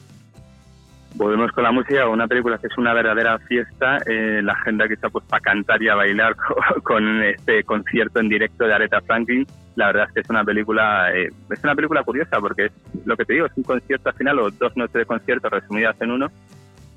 Volvemos 1.14 1.52
con 1.52 1.64
la 1.64 1.72
música, 1.72 2.08
una 2.08 2.26
película 2.26 2.56
que 2.56 2.68
es 2.68 2.78
una 2.78 2.94
verdadera 2.94 3.38
fiesta. 3.40 3.98
Eh, 4.06 4.40
la 4.42 4.54
agenda 4.54 4.88
que 4.88 4.94
está 4.94 5.10
pues 5.10 5.24
para 5.26 5.42
cantar 5.42 5.82
y 5.82 5.88
a 5.88 5.94
bailar 5.94 6.34
con, 6.82 6.82
con, 6.82 7.22
este 7.22 7.64
concierto 7.64 8.20
en 8.20 8.30
directo 8.30 8.64
de 8.64 8.72
Aretha 8.72 9.00
Franklin. 9.02 9.46
La 9.74 9.88
verdad 9.88 10.06
es 10.08 10.14
que 10.14 10.20
es 10.20 10.30
una 10.30 10.44
película 10.44 11.12
eh, 11.14 11.28
es 11.50 11.64
una 11.64 11.74
película 11.74 12.02
curiosa 12.02 12.40
porque 12.40 12.66
es 12.66 12.72
lo 13.04 13.16
que 13.16 13.24
te 13.24 13.34
digo, 13.34 13.46
es 13.46 13.52
un 13.56 13.62
concierto 13.62 14.08
al 14.08 14.14
final 14.14 14.38
o 14.38 14.50
dos 14.50 14.76
noches 14.76 14.94
de 14.94 15.06
concierto 15.06 15.50
resumidas 15.50 15.96
en 16.00 16.12
uno. 16.12 16.28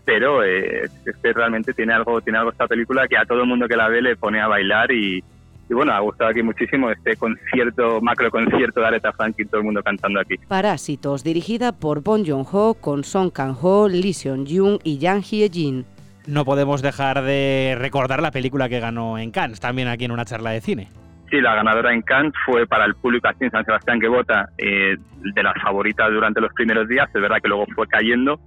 Pero 0.06 0.44
eh, 0.44 0.84
es 0.84 1.18
que 1.22 1.34
realmente 1.34 1.74
tiene 1.74 1.94
algo, 1.94 2.22
tiene 2.22 2.38
algo 2.38 2.52
esta 2.52 2.68
película 2.68 3.08
que 3.08 3.18
a 3.18 3.26
todo 3.26 3.42
el 3.42 3.48
mundo 3.48 3.68
que 3.68 3.76
la 3.76 3.90
ve 3.90 4.02
le 4.02 4.16
pone 4.16 4.40
a 4.40 4.48
bailar 4.48 4.92
y, 4.92 5.24
y 5.68 5.74
bueno, 5.74 5.94
ha 5.94 6.00
gustado 6.00 6.30
aquí 6.30 6.44
muchísimo 6.44 6.92
este 6.92 7.16
concierto, 7.16 8.00
macro 8.02 8.30
concierto 8.30 8.82
de 8.82 8.88
Aretha 8.88 9.12
Franklin, 9.14 9.48
todo 9.48 9.62
el 9.62 9.66
mundo 9.66 9.82
cantando 9.82 10.20
aquí. 10.20 10.36
Parásitos, 10.48 11.24
dirigida 11.24 11.72
por 11.72 12.04
Bon 12.04 12.24
Joon-ho, 12.24 12.76
con 12.76 13.04
Song 13.04 13.32
Kang-ho, 13.32 13.90
Lee 13.90 14.14
Seon-jung 14.14 14.80
y 14.84 15.00
Yang 15.00 15.24
Hye-jin. 15.24 15.86
No 16.28 16.46
podemos 16.46 16.82
dejar 16.82 17.24
de 17.24 17.76
recordar 17.80 18.22
la 18.22 18.32
película 18.32 18.70
que 18.70 18.80
ganó 18.80 19.18
en 19.18 19.32
Cannes, 19.32 19.60
también 19.60 19.88
aquí 19.88 20.06
en 20.06 20.12
una 20.12 20.26
charla 20.26 20.52
de 20.52 20.62
cine. 20.62 20.88
Sí, 21.30 21.42
la 21.42 21.56
ganadora 21.56 21.94
en 21.94 22.02
Cannes 22.04 22.34
fue 22.46 22.68
para 22.68 22.86
el 22.86 22.94
público 22.94 23.28
aquí 23.28 23.46
en 23.46 23.52
San 23.52 23.66
Sebastián 23.66 24.00
que 24.00 24.08
vota 24.08 24.50
eh, 24.60 24.96
de 25.34 25.44
las 25.44 25.56
favoritas 25.62 26.12
durante 26.12 26.42
los 26.42 26.54
primeros 26.54 26.88
días, 26.88 27.10
es 27.14 27.22
verdad 27.22 27.38
que 27.42 27.48
luego 27.48 27.66
fue 27.76 27.88
cayendo, 27.88 28.40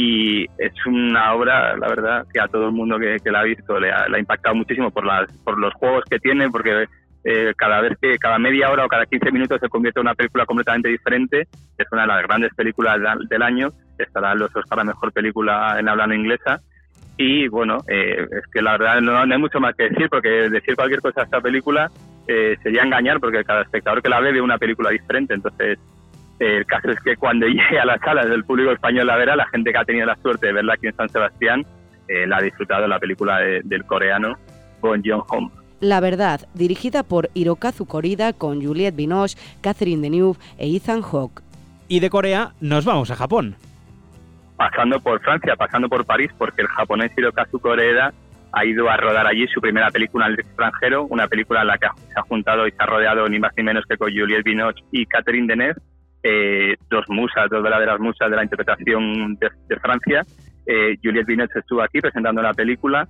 y 0.00 0.44
es 0.58 0.86
una 0.86 1.34
obra, 1.34 1.76
la 1.76 1.88
verdad, 1.88 2.24
que 2.32 2.40
a 2.40 2.46
todo 2.46 2.66
el 2.66 2.72
mundo 2.72 3.00
que, 3.00 3.18
la 3.32 3.40
ha 3.40 3.42
visto 3.42 3.80
le 3.80 3.90
ha, 3.90 4.06
le 4.08 4.16
ha, 4.16 4.20
impactado 4.20 4.54
muchísimo 4.54 4.92
por, 4.92 5.04
las, 5.04 5.28
por 5.38 5.58
los 5.58 5.74
juegos 5.74 6.04
que 6.08 6.20
tiene, 6.20 6.48
porque 6.50 6.84
eh, 7.24 7.52
cada 7.56 7.80
vez 7.80 7.98
que, 8.00 8.16
cada 8.16 8.38
media 8.38 8.70
hora 8.70 8.84
o 8.84 8.88
cada 8.88 9.06
15 9.06 9.32
minutos 9.32 9.58
se 9.60 9.68
convierte 9.68 9.98
en 9.98 10.06
una 10.06 10.14
película 10.14 10.46
completamente 10.46 10.88
diferente. 10.88 11.48
Es 11.76 11.86
una 11.90 12.02
de 12.02 12.08
las 12.08 12.22
grandes 12.22 12.54
películas 12.54 13.00
del 13.28 13.42
año, 13.42 13.70
estará 13.98 14.34
en 14.34 14.38
los 14.38 14.54
Oscar 14.54 14.78
a 14.78 14.84
Mejor 14.84 15.12
Película 15.12 15.76
en 15.80 15.88
habla 15.88 16.06
no 16.06 16.14
inglesa. 16.14 16.60
Y 17.16 17.48
bueno, 17.48 17.78
eh, 17.88 18.24
es 18.30 18.46
que 18.52 18.62
la 18.62 18.78
verdad 18.78 19.00
no, 19.00 19.26
no, 19.26 19.34
hay 19.34 19.40
mucho 19.40 19.58
más 19.58 19.74
que 19.74 19.88
decir, 19.88 20.08
porque 20.08 20.28
decir 20.28 20.76
cualquier 20.76 21.00
cosa 21.00 21.22
a 21.22 21.24
esta 21.24 21.40
película 21.40 21.90
eh, 22.28 22.56
sería 22.62 22.84
engañar, 22.84 23.18
porque 23.18 23.42
cada 23.42 23.62
espectador 23.62 24.00
que 24.00 24.08
la 24.08 24.20
ve 24.20 24.30
ve 24.30 24.40
una 24.40 24.58
película 24.58 24.90
diferente. 24.90 25.34
Entonces, 25.34 25.76
el 26.38 26.66
caso 26.66 26.90
es 26.90 27.00
que 27.00 27.16
cuando 27.16 27.46
llegue 27.46 27.78
a 27.80 27.84
las 27.84 28.00
salas 28.00 28.28
del 28.28 28.44
público 28.44 28.72
español 28.72 29.06
la 29.06 29.16
verá, 29.16 29.36
la 29.36 29.46
gente 29.48 29.72
que 29.72 29.78
ha 29.78 29.84
tenido 29.84 30.06
la 30.06 30.16
suerte 30.16 30.48
de 30.48 30.52
verla 30.52 30.74
aquí 30.74 30.86
en 30.86 30.96
San 30.96 31.08
Sebastián 31.08 31.64
eh, 32.08 32.26
la 32.26 32.38
ha 32.38 32.42
disfrutado 32.42 32.86
la 32.86 32.98
película 32.98 33.38
de, 33.38 33.60
del 33.64 33.84
coreano 33.84 34.36
Bon 34.80 35.02
Joon-ho. 35.04 35.50
La 35.80 36.00
verdad, 36.00 36.40
dirigida 36.54 37.02
por 37.02 37.30
Hirokazu 37.34 37.86
Korida 37.86 38.32
con 38.32 38.64
Juliette 38.64 38.96
Binoche, 38.96 39.38
Catherine 39.60 40.02
Deneuve 40.02 40.38
e 40.58 40.74
Ethan 40.74 41.02
Hawke. 41.02 41.42
Y 41.86 42.00
de 42.00 42.10
Corea 42.10 42.52
nos 42.60 42.84
vamos 42.84 43.10
a 43.10 43.16
Japón. 43.16 43.54
Pasando 44.56 44.98
por 44.98 45.20
Francia, 45.20 45.54
pasando 45.54 45.88
por 45.88 46.04
París, 46.04 46.30
porque 46.36 46.62
el 46.62 46.68
japonés 46.68 47.12
Hirokazu 47.16 47.60
Koreda 47.60 48.12
ha 48.52 48.64
ido 48.64 48.90
a 48.90 48.96
rodar 48.96 49.26
allí 49.26 49.46
su 49.46 49.60
primera 49.60 49.90
película 49.90 50.26
en 50.26 50.32
el 50.32 50.40
extranjero, 50.40 51.04
una 51.04 51.28
película 51.28 51.60
en 51.60 51.68
la 51.68 51.78
que 51.78 51.86
se 52.12 52.18
ha 52.18 52.22
juntado 52.22 52.66
y 52.66 52.72
se 52.72 52.76
ha 52.80 52.86
rodeado 52.86 53.28
ni 53.28 53.38
más 53.38 53.52
ni 53.56 53.62
menos 53.62 53.84
que 53.86 53.96
con 53.96 54.10
Juliette 54.10 54.44
Binoche 54.44 54.82
y 54.90 55.06
Catherine 55.06 55.46
Deneuve, 55.46 55.80
eh, 56.22 56.76
dos 56.90 57.04
musas, 57.08 57.48
dos 57.50 57.62
verdaderas 57.62 58.00
musas 58.00 58.30
de 58.30 58.36
la 58.36 58.42
interpretación 58.42 59.34
de, 59.36 59.50
de 59.68 59.76
Francia. 59.80 60.24
Eh, 60.66 60.96
Juliette 61.02 61.26
Binoche 61.26 61.60
estuvo 61.60 61.82
aquí 61.82 62.00
presentando 62.00 62.42
la 62.42 62.52
película 62.52 63.08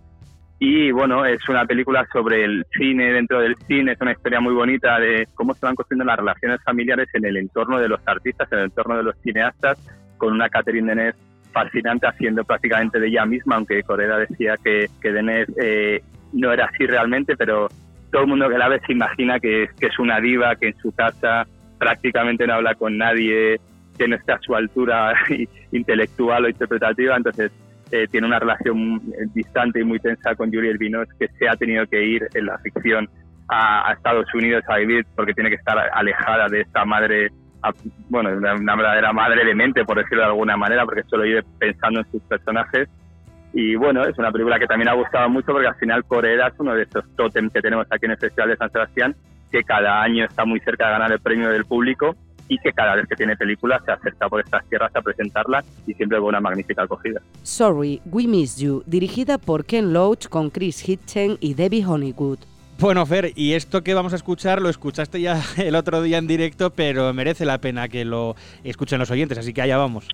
y 0.60 0.90
bueno, 0.90 1.24
es 1.24 1.48
una 1.48 1.64
película 1.66 2.06
sobre 2.12 2.44
el 2.44 2.64
cine 2.76 3.12
dentro 3.12 3.40
del 3.40 3.56
cine, 3.68 3.92
es 3.92 4.00
una 4.00 4.12
historia 4.12 4.40
muy 4.40 4.52
bonita 4.54 4.98
de 4.98 5.28
cómo 5.34 5.54
se 5.54 5.64
van 5.64 5.76
construyendo 5.76 6.04
las 6.04 6.18
relaciones 6.18 6.60
familiares 6.64 7.08
en 7.14 7.24
el 7.24 7.36
entorno 7.36 7.78
de 7.78 7.88
los 7.88 8.00
artistas, 8.06 8.50
en 8.50 8.58
el 8.58 8.64
entorno 8.64 8.96
de 8.96 9.04
los 9.04 9.16
cineastas, 9.22 9.78
con 10.16 10.32
una 10.32 10.48
Catherine 10.48 10.88
Deneuve 10.88 11.16
fascinante 11.52 12.08
haciendo 12.08 12.44
prácticamente 12.44 12.98
de 12.98 13.06
ella 13.06 13.24
misma, 13.24 13.54
aunque 13.54 13.84
Coreda 13.84 14.18
decía 14.18 14.54
que, 14.62 14.88
que 15.00 15.12
Deneuve 15.12 15.52
eh, 15.62 16.02
no 16.32 16.52
era 16.52 16.66
así 16.66 16.86
realmente, 16.86 17.36
pero 17.36 17.68
todo 18.10 18.22
el 18.22 18.28
mundo 18.28 18.48
que 18.48 18.58
la 18.58 18.68
ve 18.68 18.80
se 18.84 18.92
imagina 18.92 19.38
que, 19.38 19.68
que 19.78 19.86
es 19.86 19.98
una 20.00 20.20
diva, 20.20 20.56
que 20.56 20.68
en 20.68 20.76
su 20.78 20.90
casa 20.92 21.46
prácticamente 21.78 22.46
no 22.46 22.54
habla 22.54 22.74
con 22.74 22.98
nadie, 22.98 23.60
que 23.96 24.08
no 24.08 24.16
está 24.16 24.34
a 24.34 24.40
su 24.40 24.54
altura 24.54 25.14
intelectual 25.72 26.44
o 26.44 26.48
interpretativa, 26.48 27.16
entonces 27.16 27.52
eh, 27.90 28.06
tiene 28.10 28.26
una 28.26 28.38
relación 28.38 29.00
distante 29.34 29.80
y 29.80 29.84
muy 29.84 29.98
tensa 29.98 30.34
con 30.34 30.52
Juliette 30.52 30.78
Binoche, 30.78 31.12
que 31.18 31.28
se 31.38 31.48
ha 31.48 31.56
tenido 31.56 31.86
que 31.86 32.04
ir 32.04 32.28
en 32.34 32.46
la 32.46 32.58
ficción 32.58 33.08
a, 33.48 33.88
a, 33.88 33.92
Estados 33.94 34.26
Unidos 34.34 34.62
a 34.68 34.76
vivir 34.76 35.06
porque 35.16 35.32
tiene 35.32 35.48
que 35.48 35.56
estar 35.56 35.78
alejada 35.94 36.48
de 36.48 36.60
esta 36.60 36.84
madre, 36.84 37.30
a, 37.62 37.72
bueno, 38.10 38.30
una, 38.36 38.54
una, 38.54 38.76
verdadera 38.76 39.12
madre 39.12 39.44
de 39.44 39.54
mente, 39.54 39.84
por 39.84 39.96
decirlo 39.96 40.24
de 40.24 40.30
alguna 40.30 40.56
manera, 40.56 40.84
porque 40.84 41.02
solo 41.04 41.22
vive 41.22 41.42
pensando 41.58 42.00
en 42.00 42.10
sus 42.10 42.22
personajes. 42.24 42.88
Y 43.54 43.74
bueno, 43.76 44.04
es 44.04 44.18
una 44.18 44.30
película 44.30 44.58
que 44.58 44.66
también 44.66 44.90
ha 44.90 44.94
gustado 44.94 45.28
mucho 45.30 45.52
porque 45.52 45.68
al 45.68 45.74
final 45.76 46.04
Corea 46.04 46.48
es 46.48 46.54
uno 46.58 46.74
de 46.74 46.82
esos 46.82 47.04
tótems 47.16 47.52
que 47.52 47.62
tenemos 47.62 47.86
aquí 47.90 48.04
en 48.04 48.12
el 48.12 48.18
Festival 48.18 48.50
de 48.50 48.56
San 48.56 48.70
Sebastián, 48.70 49.16
que 49.50 49.62
cada 49.62 50.02
año 50.02 50.24
está 50.24 50.44
muy 50.44 50.60
cerca 50.60 50.86
de 50.86 50.92
ganar 50.92 51.12
el 51.12 51.20
premio 51.20 51.48
del 51.50 51.64
público 51.64 52.16
y 52.48 52.58
que 52.58 52.72
cada 52.72 52.96
vez 52.96 53.06
que 53.08 53.16
tiene 53.16 53.36
películas 53.36 53.82
se 53.84 53.92
acerca 53.92 54.28
por 54.28 54.40
estas 54.40 54.66
tierras 54.68 54.90
a 54.94 55.02
presentarla 55.02 55.62
y 55.86 55.94
siempre 55.94 56.18
con 56.18 56.28
una 56.28 56.40
magnífica 56.40 56.82
acogida. 56.82 57.20
Sorry, 57.42 58.00
We 58.06 58.26
Miss 58.26 58.56
You, 58.56 58.82
dirigida 58.86 59.38
por 59.38 59.64
Ken 59.64 59.92
Loach 59.92 60.28
con 60.28 60.50
Chris 60.50 60.88
Hitchen 60.88 61.36
y 61.40 61.54
Debbie 61.54 61.84
Honeywood. 61.84 62.38
Bueno, 62.80 63.04
Fer, 63.06 63.32
y 63.34 63.54
esto 63.54 63.82
que 63.82 63.92
vamos 63.92 64.12
a 64.12 64.16
escuchar 64.16 64.62
lo 64.62 64.68
escuchaste 64.68 65.20
ya 65.20 65.42
el 65.56 65.74
otro 65.74 66.00
día 66.00 66.18
en 66.18 66.26
directo, 66.26 66.70
pero 66.70 67.12
merece 67.12 67.44
la 67.44 67.60
pena 67.60 67.88
que 67.88 68.04
lo 68.04 68.36
escuchen 68.64 68.98
los 68.98 69.10
oyentes, 69.10 69.36
así 69.38 69.52
que 69.52 69.62
allá 69.62 69.76
vamos. 69.76 70.08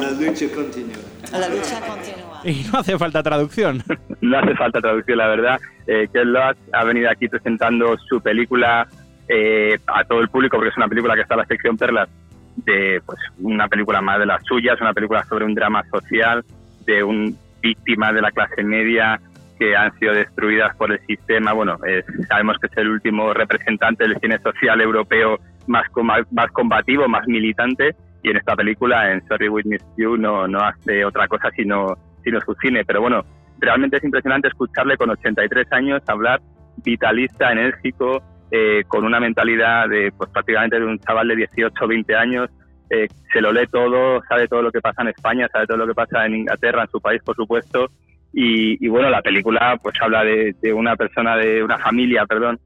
La 0.00 0.10
lucha 0.12 0.46
continúa. 0.54 0.96
La 1.32 1.48
lucha 1.48 1.80
continúa. 1.80 2.40
Y 2.44 2.64
no 2.70 2.78
hace 2.78 2.96
falta 2.98 3.22
traducción. 3.22 3.82
no 4.20 4.38
hace 4.38 4.54
falta 4.54 4.80
traducción, 4.80 5.18
la 5.18 5.28
verdad. 5.28 5.60
Eh, 5.86 6.08
Ken 6.12 6.32
Loach 6.32 6.56
ha 6.72 6.84
venido 6.84 7.10
aquí 7.10 7.28
presentando 7.28 7.96
su 7.98 8.20
película 8.20 8.86
eh, 9.28 9.78
a 9.86 10.04
todo 10.04 10.20
el 10.20 10.28
público, 10.28 10.56
porque 10.56 10.70
es 10.70 10.76
una 10.76 10.88
película 10.88 11.14
que 11.14 11.22
está 11.22 11.34
en 11.34 11.40
la 11.40 11.46
sección 11.46 11.76
Perlas, 11.76 12.08
de 12.56 13.02
pues 13.04 13.18
una 13.40 13.68
película 13.68 14.00
más 14.00 14.18
de 14.18 14.26
las 14.26 14.42
suyas, 14.44 14.80
una 14.80 14.94
película 14.94 15.24
sobre 15.24 15.44
un 15.44 15.54
drama 15.54 15.84
social, 15.90 16.44
de 16.86 17.02
un 17.02 17.36
víctima 17.60 18.12
de 18.12 18.22
la 18.22 18.30
clase 18.30 18.62
media 18.62 19.20
que 19.58 19.76
han 19.76 19.96
sido 19.98 20.14
destruidas 20.14 20.74
por 20.76 20.92
el 20.92 21.00
sistema. 21.06 21.52
Bueno, 21.52 21.78
eh, 21.86 22.04
sabemos 22.28 22.56
que 22.60 22.68
es 22.68 22.76
el 22.76 22.88
último 22.88 23.34
representante 23.34 24.04
del 24.04 24.18
cine 24.20 24.38
social 24.38 24.80
europeo 24.80 25.38
más, 25.66 25.86
más 26.30 26.50
combativo, 26.52 27.08
más 27.08 27.26
militante, 27.26 27.94
y 28.22 28.30
en 28.30 28.36
esta 28.36 28.56
película, 28.56 29.12
en 29.12 29.26
Sorry 29.26 29.48
We 29.48 29.62
Missed 29.64 29.86
You, 29.96 30.16
no, 30.16 30.48
no 30.48 30.60
hace 30.60 31.04
otra 31.04 31.28
cosa 31.28 31.50
sino, 31.54 31.96
sino 32.24 32.40
su 32.40 32.54
cine. 32.54 32.84
Pero 32.84 33.00
bueno, 33.00 33.24
realmente 33.58 33.96
es 33.96 34.04
impresionante 34.04 34.48
escucharle 34.48 34.96
con 34.96 35.10
83 35.10 35.72
años 35.72 36.02
hablar 36.06 36.40
vitalista, 36.84 37.52
enérgico, 37.52 38.22
eh, 38.50 38.82
con 38.88 39.04
una 39.04 39.20
mentalidad 39.20 39.88
de 39.88 40.12
pues 40.16 40.30
prácticamente 40.30 40.78
de 40.78 40.86
un 40.86 40.98
chaval 40.98 41.28
de 41.28 41.36
18 41.36 41.72
o 41.84 41.88
20 41.88 42.16
años, 42.16 42.50
eh, 42.90 43.06
se 43.32 43.40
lo 43.40 43.52
lee 43.52 43.66
todo, 43.70 44.22
sabe 44.28 44.48
todo 44.48 44.62
lo 44.62 44.72
que 44.72 44.80
pasa 44.80 45.02
en 45.02 45.08
España, 45.08 45.48
sabe 45.52 45.66
todo 45.66 45.76
lo 45.76 45.86
que 45.86 45.94
pasa 45.94 46.24
en 46.24 46.36
Inglaterra, 46.36 46.82
en 46.82 46.88
su 46.88 47.00
país, 47.00 47.20
por 47.22 47.36
supuesto, 47.36 47.90
y, 48.32 48.84
y 48.84 48.88
bueno, 48.88 49.10
la 49.10 49.20
película 49.20 49.78
pues 49.82 49.94
habla 50.00 50.24
de, 50.24 50.54
de, 50.62 50.72
una 50.72 50.96
persona, 50.96 51.36
de 51.36 51.62
una 51.62 51.78
familia, 51.78 52.24
perdón, 52.26 52.58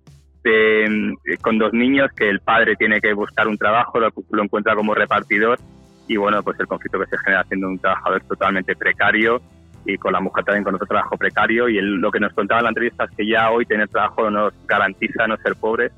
con 1.40 1.58
dos 1.58 1.72
niños 1.72 2.10
que 2.16 2.28
el 2.28 2.40
padre 2.40 2.76
tiene 2.76 3.00
que 3.00 3.12
buscar 3.14 3.46
un 3.46 3.56
trabajo, 3.56 4.00
lo, 4.00 4.42
encuentra 4.42 4.74
como 4.74 4.94
repartidor 4.94 5.58
y 6.08 6.16
bueno, 6.16 6.42
pues 6.42 6.58
el 6.58 6.66
conflicto 6.66 6.98
que 6.98 7.06
se 7.06 7.18
genera 7.18 7.44
siendo 7.44 7.68
un 7.68 7.78
trabajador 7.78 8.22
totalmente 8.24 8.74
precario 8.74 9.40
y 9.84 9.96
con 9.98 10.12
la 10.12 10.20
mujer 10.20 10.44
también 10.44 10.64
con 10.64 10.74
otro 10.74 10.86
trabajo 10.86 11.16
precario. 11.16 11.68
Y 11.68 11.80
lo 11.80 12.10
que 12.10 12.20
nos 12.20 12.32
contaba 12.32 12.60
en 12.60 12.64
la 12.64 12.70
entrevista 12.70 13.04
es 13.04 13.10
que 13.16 13.26
ya 13.26 13.50
hoy 13.50 13.66
tener 13.66 13.88
trabajo 13.88 14.30
nos 14.30 14.52
garantiza 14.66 15.26
no 15.26 15.36
ser 15.38 15.54
pobres, 15.56 15.92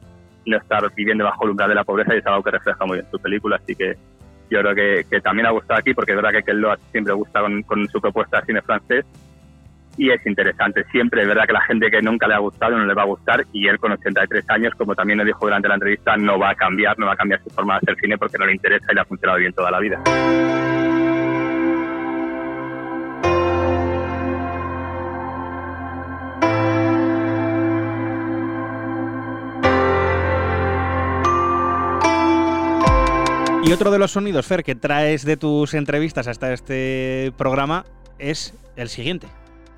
no 0.47 0.57
estar 0.59 0.83
viviendo 0.95 1.25
bajo 1.25 1.45
el 1.45 1.51
umbral 1.51 1.71
de 1.71 1.75
la 1.75 1.85
pobreza 1.85 2.15
y 2.15 2.19
es 2.19 2.27
algo 2.27 2.43
que 2.43 2.51
refleja 2.51 2.85
muy 2.85 2.99
bien 2.99 3.11
su 3.11 3.19
película, 3.19 3.57
así 3.57 3.75
que 3.75 3.97
yo 4.51 4.61
creo 4.61 4.75
que, 4.75 5.21
también 5.23 5.47
ha 5.47 5.51
gustado 5.51 5.81
aquí 5.81 5.95
porque 5.95 6.13
es 6.13 6.17
verdad 6.17 6.33
que 6.33 6.43
Ken 6.43 6.63
siempre 6.93 7.15
gusta 7.15 7.41
con, 7.41 7.63
con 7.63 7.89
su 7.89 8.01
propuesta 8.01 8.41
de 8.41 8.47
cine 8.47 8.63
francés 8.63 9.07
y 9.97 10.11
es 10.11 10.25
interesante. 10.27 10.85
Siempre 10.91 11.23
es 11.23 11.29
verdad 11.29 11.47
que 11.47 11.53
la 11.53 11.63
gente 11.63 11.91
que 11.91 12.03
nunca 12.03 12.27
le 12.27 12.35
ha 12.35 12.39
gustado 12.39 12.77
no 12.77 12.85
le 12.85 12.95
va 12.95 13.03
a 13.03 13.07
gustar 13.07 13.45
y 13.53 13.69
él 13.69 13.79
con 13.79 13.93
83 13.93 14.45
años, 14.51 14.75
como 14.77 14.95
también 14.95 15.19
lo 15.19 15.25
dijo 15.25 15.41
durante 15.43 15.69
la 15.69 15.75
entrevista, 15.75 16.17
no 16.17 16.39
va 16.39 16.51
a 16.51 16.55
cambiar, 16.55 16.99
no 16.99 17.07
va 17.07 17.13
a 17.13 17.17
cambiar 17.17 17.43
su 17.43 17.51
forma 17.51 17.75
de 17.75 17.79
hacer 17.79 17.97
cine 18.01 18.19
porque 18.19 18.39
no 18.39 18.47
le 18.47 18.53
interesa 18.53 18.87
y 18.91 18.95
le 18.95 19.01
ha 19.01 19.05
funcionado 19.05 19.39
bien 19.39 19.53
toda 19.53 19.71
la 19.71 19.81
vida. 19.81 20.03
Y 33.67 33.73
otro 33.73 33.91
de 33.91 33.99
los 33.99 34.11
sonidos, 34.11 34.45
Fer, 34.45 34.63
que 34.63 34.75
traes 34.75 35.25
de 35.25 35.39
tus 35.39 35.73
entrevistas 35.73 36.29
hasta 36.29 36.53
este 36.53 37.33
programa 37.39 37.87
es 38.19 38.53
el 38.77 38.91
siguiente. 38.91 39.27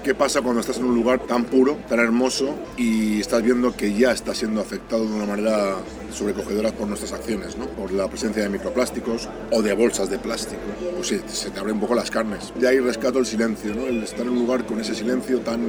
¿Qué 0.06 0.14
pasa 0.14 0.40
cuando 0.40 0.60
estás 0.60 0.78
en 0.78 0.84
un 0.84 0.94
lugar 0.94 1.18
tan 1.18 1.46
puro, 1.46 1.78
tan 1.88 1.98
hermoso 1.98 2.54
y 2.76 3.18
estás 3.18 3.42
viendo 3.42 3.74
que 3.74 3.92
ya 3.92 4.12
está 4.12 4.36
siendo 4.36 4.60
afectado 4.60 5.04
de 5.04 5.12
una 5.12 5.26
manera 5.26 5.78
sobrecogedora 6.12 6.70
por 6.70 6.86
nuestras 6.86 7.12
acciones, 7.12 7.58
¿no? 7.58 7.66
por 7.66 7.90
la 7.90 8.06
presencia 8.06 8.44
de 8.44 8.48
microplásticos 8.48 9.28
o 9.50 9.62
de 9.62 9.72
bolsas 9.72 10.08
de 10.08 10.20
plástico? 10.20 10.60
Pues 10.94 11.08
sí, 11.08 11.20
se 11.26 11.50
te 11.50 11.58
abren 11.58 11.74
un 11.74 11.80
poco 11.80 11.96
las 11.96 12.08
carnes. 12.08 12.52
De 12.54 12.68
ahí 12.68 12.78
rescato 12.78 13.18
el 13.18 13.26
silencio, 13.26 13.74
¿no? 13.74 13.84
el 13.84 14.04
estar 14.04 14.20
en 14.20 14.28
un 14.28 14.38
lugar 14.38 14.64
con 14.64 14.78
ese 14.78 14.94
silencio 14.94 15.40
tan 15.40 15.60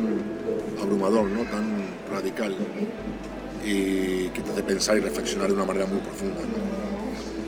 abrumador, 0.79 1.27
¿no? 1.29 1.41
tan 1.49 1.65
radical 2.13 2.55
y 3.65 4.29
que 4.29 4.41
te 4.41 4.51
hace 4.51 4.61
pensar 4.61 4.97
y 4.97 4.99
reflexionar 4.99 5.47
de 5.47 5.55
una 5.55 5.65
manera 5.65 5.87
muy 5.87 5.97
profunda 5.97 6.41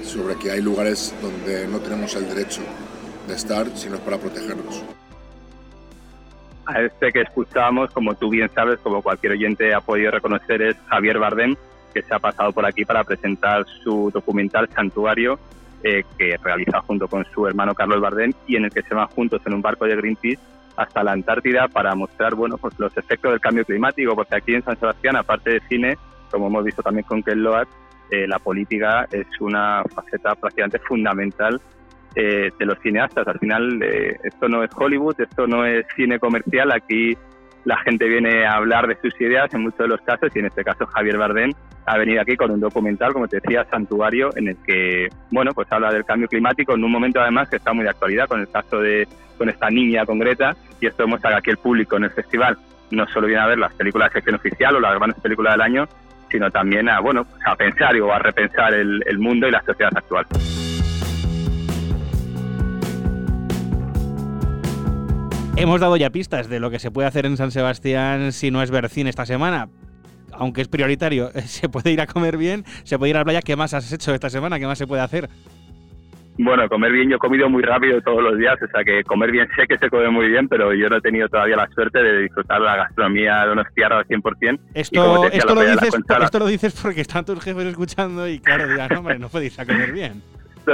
sobre 0.04 0.36
que 0.38 0.50
hay 0.50 0.62
lugares 0.64 1.14
donde 1.22 1.68
no 1.68 1.78
tenemos 1.82 2.16
el 2.16 2.28
derecho 2.28 2.62
de 3.28 3.36
estar, 3.36 3.68
sino 3.78 3.94
es 3.94 4.02
para 4.02 4.18
protegernos 4.18 4.82
a 6.70 6.82
este 6.82 7.12
que 7.12 7.22
escuchábamos, 7.22 7.92
como 7.92 8.14
tú 8.16 8.30
bien 8.30 8.50
sabes, 8.54 8.80
como 8.80 9.02
cualquier 9.02 9.34
oyente 9.34 9.74
ha 9.74 9.82
podido 9.82 10.12
reconocer, 10.12 10.62
es 10.62 10.76
Javier 10.88 11.18
Bardem, 11.18 11.56
que 11.94 12.04
se 12.04 12.14
ha 12.14 12.20
pasado 12.20 12.52
por 12.52 12.66
aquí 12.66 12.86
para 12.86 13.04
presentar 13.04 13.66
su 13.84 14.12
documental 14.14 14.70
Santuario, 14.76 15.40
eh, 15.84 16.04
que 16.18 16.38
realiza 16.38 16.82
junto 16.82 17.08
con 17.08 17.26
su 17.34 17.48
hermano 17.48 17.74
Carlos 17.74 18.02
Bardem 18.02 18.34
y 18.46 18.56
en 18.56 18.66
el 18.66 18.72
que 18.72 18.84
se 18.84 18.94
van 18.94 19.08
juntos 19.08 19.42
en 19.46 19.54
un 19.54 19.62
barco 19.62 19.86
de 19.86 19.96
Greenpeace 19.96 20.40
hasta 20.76 21.04
la 21.04 21.14
Antártida 21.14 21.68
para 21.68 21.96
mostrar 21.96 22.36
bueno, 22.36 22.58
pues 22.58 22.78
los 22.78 22.96
efectos 22.96 23.32
del 23.32 23.42
cambio 23.42 23.66
climático, 23.66 24.16
porque 24.16 24.36
aquí 24.36 24.54
en 24.54 24.64
San 24.64 24.80
Sebastián, 24.80 25.16
aparte 25.16 25.52
de 25.52 25.62
cine, 25.68 25.98
como 26.30 26.48
hemos 26.48 26.64
visto 26.64 26.84
también 26.84 27.06
con 27.06 27.24
Ken 27.24 27.42
Loach, 27.42 27.68
eh, 28.12 28.28
la 28.28 28.40
política 28.40 29.08
es 29.12 29.28
una 29.40 29.84
faceta 29.94 30.36
prácticamente 30.36 30.80
fundamental 30.80 31.60
eh, 32.16 32.52
de 32.58 32.66
los 32.66 32.80
cineastas. 32.80 33.28
Al 33.28 33.40
final, 33.40 33.82
eh, 33.84 34.18
esto 34.24 34.48
no 34.48 34.64
es 34.64 34.72
Hollywood, 34.76 35.20
esto 35.20 35.48
no 35.48 35.66
es 35.66 35.86
cine 35.96 36.20
comercial. 36.20 36.72
Aquí 36.72 37.16
la 37.66 37.78
gente 37.78 38.08
viene 38.08 38.46
a 38.46 38.54
hablar 38.54 38.88
de 38.88 38.98
sus 39.02 39.20
ideas 39.22 39.54
en 39.54 39.62
muchos 39.62 39.80
de 39.80 39.88
los 39.90 40.02
casos 40.02 40.30
y 40.34 40.40
en 40.40 40.46
este 40.46 40.64
caso 40.64 40.86
Javier 40.88 41.18
Bardem 41.18 41.52
ha 41.86 41.98
venido 41.98 42.22
aquí 42.22 42.36
con 42.36 42.52
un 42.52 42.60
documental, 42.60 43.14
como 43.14 43.28
te 43.28 43.40
decía, 43.40 43.66
Santuario, 43.70 44.30
en 44.36 44.50
el 44.50 44.58
que, 44.64 45.08
bueno, 45.32 45.54
pues 45.54 45.72
habla 45.72 45.92
del 45.92 46.06
cambio 46.06 46.28
climático 46.28 46.74
en 46.74 46.84
un 46.84 46.92
momento 46.92 47.20
además 47.20 47.50
que 47.50 47.58
está 47.58 47.74
muy 47.74 47.84
de 47.84 47.90
actualidad 47.90 48.28
con 48.28 48.40
el 48.40 48.50
caso 48.50 48.80
de 48.80 49.08
con 49.38 49.50
esta 49.50 49.70
niña 49.70 50.06
con 50.06 50.20
Greta 50.20 50.56
y 50.82 50.88
esto 50.88 51.04
demuestra 51.04 51.32
que 51.32 51.38
aquí 51.38 51.50
el 51.52 51.58
público 51.58 51.98
en 51.98 52.06
el 52.06 52.12
festival 52.12 52.58
no 52.92 53.08
solo 53.08 53.28
viene 53.28 53.42
a 53.42 53.48
ver 53.48 53.58
las 53.58 53.74
películas 53.74 54.10
de 54.10 54.14
sección 54.16 54.36
oficial 54.36 54.76
o 54.76 54.80
las 54.80 54.96
grandes 54.96 55.20
películas 55.20 55.54
del 55.54 55.62
año, 55.62 55.88
sino 56.30 56.52
también 56.52 56.90
a, 56.90 57.00
bueno, 57.00 57.26
a 57.46 57.56
pensar 57.56 57.96
o 58.02 58.12
a 58.14 58.20
repensar 58.20 58.74
el 58.74 59.20
mundo 59.20 59.48
y 59.48 59.52
la 59.52 59.62
sociedad 59.62 59.92
actual. 59.96 60.26
Hemos 65.60 65.82
dado 65.82 65.98
ya 65.98 66.10
pistas 66.10 66.48
de 66.48 66.62
lo 66.62 66.72
que 66.72 66.80
se 66.80 66.90
puede 66.90 67.10
hacer 67.10 67.26
en 67.26 67.36
San 67.36 67.52
Sebastián 67.52 68.32
si 68.32 68.50
no 68.50 68.64
es 68.64 68.72
ver 68.72 68.88
cine 68.88 69.10
esta 69.10 69.26
semana. 69.26 69.68
Aunque 70.32 70.62
es 70.62 70.70
prioritario, 70.70 71.32
se 71.46 71.68
puede 71.68 71.92
ir 71.92 72.00
a 72.00 72.08
comer 72.08 72.38
bien, 72.38 72.64
se 72.84 72.98
puede 72.98 73.10
ir 73.10 73.18
a 73.18 73.20
la 73.20 73.26
playa. 73.26 73.42
¿Qué 73.42 73.58
más 73.58 73.74
has 73.74 73.92
hecho 73.92 74.14
esta 74.14 74.30
semana? 74.30 74.58
¿Qué 74.58 74.66
más 74.66 74.78
se 74.78 74.88
puede 74.88 75.02
hacer? 75.02 75.30
Bueno, 76.38 76.70
comer 76.70 76.94
bien, 76.94 77.10
yo 77.10 77.18
he 77.18 77.20
comido 77.20 77.50
muy 77.50 77.62
rápido 77.62 78.00
todos 78.00 78.24
los 78.24 78.38
días, 78.38 78.56
o 78.64 78.68
sea 78.72 78.86
que 78.86 79.04
comer 79.04 79.30
bien 79.32 79.50
sé 79.58 79.68
que 79.68 79.78
se 79.78 79.90
come 79.90 80.10
muy 80.10 80.30
bien, 80.30 80.48
pero 80.48 80.74
yo 80.74 80.88
no 80.88 80.96
he 80.96 81.02
tenido 81.02 81.28
todavía 81.28 81.58
la 81.58 81.68
suerte 81.76 82.02
de 82.02 82.22
disfrutar 82.22 82.62
la 82.62 82.78
gastronomía 82.78 83.46
de 83.46 83.52
unos 83.52 83.68
tierras 83.76 84.00
al 84.00 84.08
100%. 84.08 84.60
Esto, 84.74 85.26
esto, 85.30 85.56
lo 85.56 85.62
dices, 85.62 85.94
esto 86.22 86.40
lo 86.40 86.48
dices 86.48 86.80
porque 86.82 87.02
están 87.02 87.26
tus 87.26 87.44
jefes 87.44 87.66
escuchando 87.66 88.26
y 88.30 88.40
claro, 88.40 88.66
dirán, 88.66 88.88
no, 88.94 89.00
hombre, 89.00 89.20
no 89.20 89.28
podéis 89.28 89.60
a 89.60 89.66
comer 89.66 89.92
bien 89.92 90.22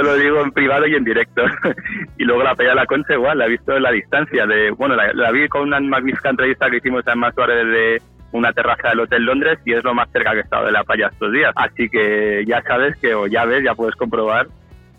lo 0.02 0.16
digo 0.16 0.42
en 0.42 0.52
privado 0.52 0.86
y 0.86 0.94
en 0.94 1.04
directo. 1.04 1.42
y 2.18 2.24
luego 2.24 2.42
la 2.42 2.54
pelea 2.54 2.72
de 2.72 2.80
la 2.80 2.86
Concha 2.86 3.14
igual, 3.14 3.38
la 3.38 3.46
he 3.46 3.50
visto 3.50 3.76
en 3.76 3.82
la 3.82 3.92
distancia. 3.92 4.46
de 4.46 4.70
Bueno, 4.70 4.96
la, 4.96 5.30
vi 5.32 5.48
con 5.48 5.62
una 5.62 5.80
magnífica 5.80 6.30
entrevista 6.30 6.70
que 6.70 6.78
hicimos 6.78 7.04
en 7.06 7.34
Suárez 7.34 7.66
desde 7.66 8.02
una 8.32 8.52
terraza 8.52 8.90
del 8.90 9.00
Hotel 9.00 9.24
Londres 9.24 9.58
y 9.64 9.72
es 9.72 9.84
lo 9.84 9.94
más 9.94 10.10
cerca 10.12 10.32
que 10.32 10.38
he 10.38 10.42
estado 10.42 10.66
de 10.66 10.72
la 10.72 10.84
playa 10.84 11.08
estos 11.12 11.32
días. 11.32 11.52
Así 11.56 11.88
que 11.88 12.44
ya 12.46 12.62
sabes 12.62 12.96
que, 12.96 13.14
o 13.14 13.26
ya 13.26 13.44
ves, 13.44 13.64
ya 13.64 13.74
puedes 13.74 13.94
comprobar 13.96 14.46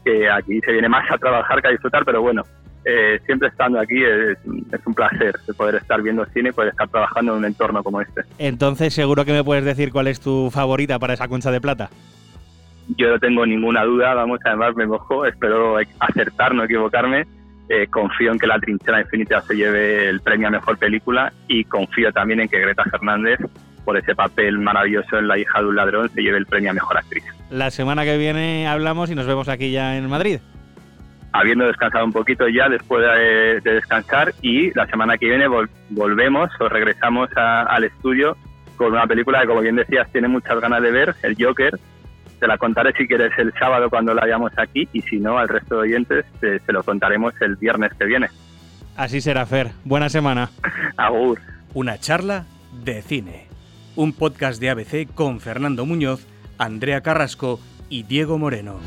que 0.03 0.29
aquí 0.29 0.60
se 0.62 0.71
viene 0.71 0.89
más 0.89 1.10
a 1.12 1.17
trabajar 1.17 1.62
que 1.62 1.67
a 1.67 1.71
disfrutar, 1.71 2.05
pero 2.05 2.21
bueno, 2.21 2.43
eh, 2.86 3.19
siempre 3.25 3.49
estando 3.49 3.79
aquí 3.79 4.01
es, 4.01 4.38
es, 4.71 4.86
un 4.86 4.93
placer 4.93 5.36
poder 5.57 5.75
estar 5.75 6.01
viendo 6.01 6.25
cine 6.27 6.49
y 6.49 6.51
poder 6.53 6.69
estar 6.69 6.88
trabajando 6.88 7.33
en 7.33 7.39
un 7.39 7.45
entorno 7.45 7.83
como 7.83 7.99
este. 7.99 8.21
Entonces, 8.38 8.93
seguro 8.93 9.25
que 9.25 9.33
me 9.33 9.43
puedes 9.43 9.65
decir 9.65 9.91
cuál 9.91 10.07
es 10.07 10.21
tu 10.21 10.49
favorita 10.51 10.97
para 10.97 11.13
esa 11.13 11.27
concha 11.27 11.51
de 11.51 11.60
plata 11.60 11.89
yo 12.95 13.10
no 13.10 13.19
tengo 13.19 13.45
ninguna 13.45 13.84
duda, 13.84 14.13
vamos, 14.13 14.39
además 14.45 14.76
me 14.76 14.88
mojo, 14.88 15.26
espero 15.26 15.78
acertar, 16.00 16.54
no 16.54 16.63
equivocarme. 16.63 17.26
Eh, 17.69 17.88
confío 17.88 18.32
en 18.32 18.39
que 18.39 18.47
La 18.47 18.60
Trinchera 18.60 19.02
Infinita 19.02 19.41
se 19.41 19.54
lleve 19.54 20.08
el 20.08 20.21
premio 20.21 20.47
a 20.47 20.52
Mejor 20.52 20.78
Película 20.78 21.34
y 21.50 21.65
confío 21.65 22.13
también 22.13 22.39
en 22.39 22.47
que 22.47 22.60
Greta 22.62 22.86
Fernández, 22.86 23.39
por 23.84 23.97
ese 23.97 24.15
papel 24.15 24.58
maravilloso 24.60 25.17
en 25.17 25.28
La 25.28 25.38
hija 25.38 25.60
de 25.60 25.65
un 25.65 25.76
ladrón, 25.76 26.10
se 26.10 26.21
lleve 26.21 26.38
el 26.38 26.45
premio 26.45 26.71
a 26.71 26.73
Mejor 26.73 26.97
Actriz. 26.97 27.26
La 27.50 27.69
semana 27.69 28.06
que 28.06 28.17
viene 28.17 28.67
hablamos 28.67 29.12
y 29.12 29.15
nos 29.15 29.28
vemos 29.28 29.50
aquí 29.50 29.71
ya 29.71 29.97
en 29.97 30.08
Madrid. 30.08 30.39
Habiendo 31.34 31.67
descansado 31.67 32.06
un 32.06 32.13
poquito 32.13 32.47
ya 32.47 32.69
después 32.69 33.04
de, 33.06 33.60
descansar 33.60 34.34
y 34.41 34.73
la 34.73 34.88
semana 34.88 35.17
que 35.17 35.26
viene 35.28 35.47
volvemos 35.89 36.50
o 36.60 36.69
regresamos 36.69 37.30
al 37.36 37.84
estudio 37.84 38.38
con 38.78 38.93
una 38.93 39.08
película 39.08 39.41
que, 39.41 39.47
como 39.47 39.62
bien 39.62 39.76
decías, 39.76 40.10
tiene 40.12 40.30
muchas 40.30 40.60
ganas 40.62 40.82
de 40.82 40.91
ver, 40.91 41.15
El 41.23 41.36
Joker, 41.38 41.78
te 42.39 42.47
la 42.47 42.58
contaré 42.58 42.93
si 42.93 43.08
quieres 43.08 43.32
el 43.38 43.54
sábado 43.54 43.89
cuando 43.89 44.13
la 44.13 44.23
hayamos 44.23 44.52
aquí 44.58 44.88
y 44.93 45.02
si 45.02 45.19
no, 45.19 45.38
al 45.38 45.47
resto 45.47 45.76
de 45.76 45.82
oyentes 45.82 46.26
se 46.39 46.73
lo 46.73 46.84
contaremos 46.84 47.34
el 47.41 47.56
viernes 47.56 47.91
que 47.97 48.06
viene. 48.06 48.28
Así 48.95 49.21
será, 49.21 49.45
Fer. 49.45 49.71
Buena 49.86 50.10
semana. 50.10 50.50
Agur. 50.97 51.39
Una 51.73 52.00
charla 52.00 52.45
de 52.84 53.02
cine. 53.02 53.47
Un 53.95 54.13
podcast 54.13 54.60
de 54.60 54.69
ABC 54.69 55.13
con 55.13 55.39
Fernando 55.39 55.86
Muñoz, 55.86 56.28
Andrea 56.58 57.02
Carrasco 57.02 57.60
y 57.89 58.04
Diego 58.04 58.38
Moreno. 58.38 58.80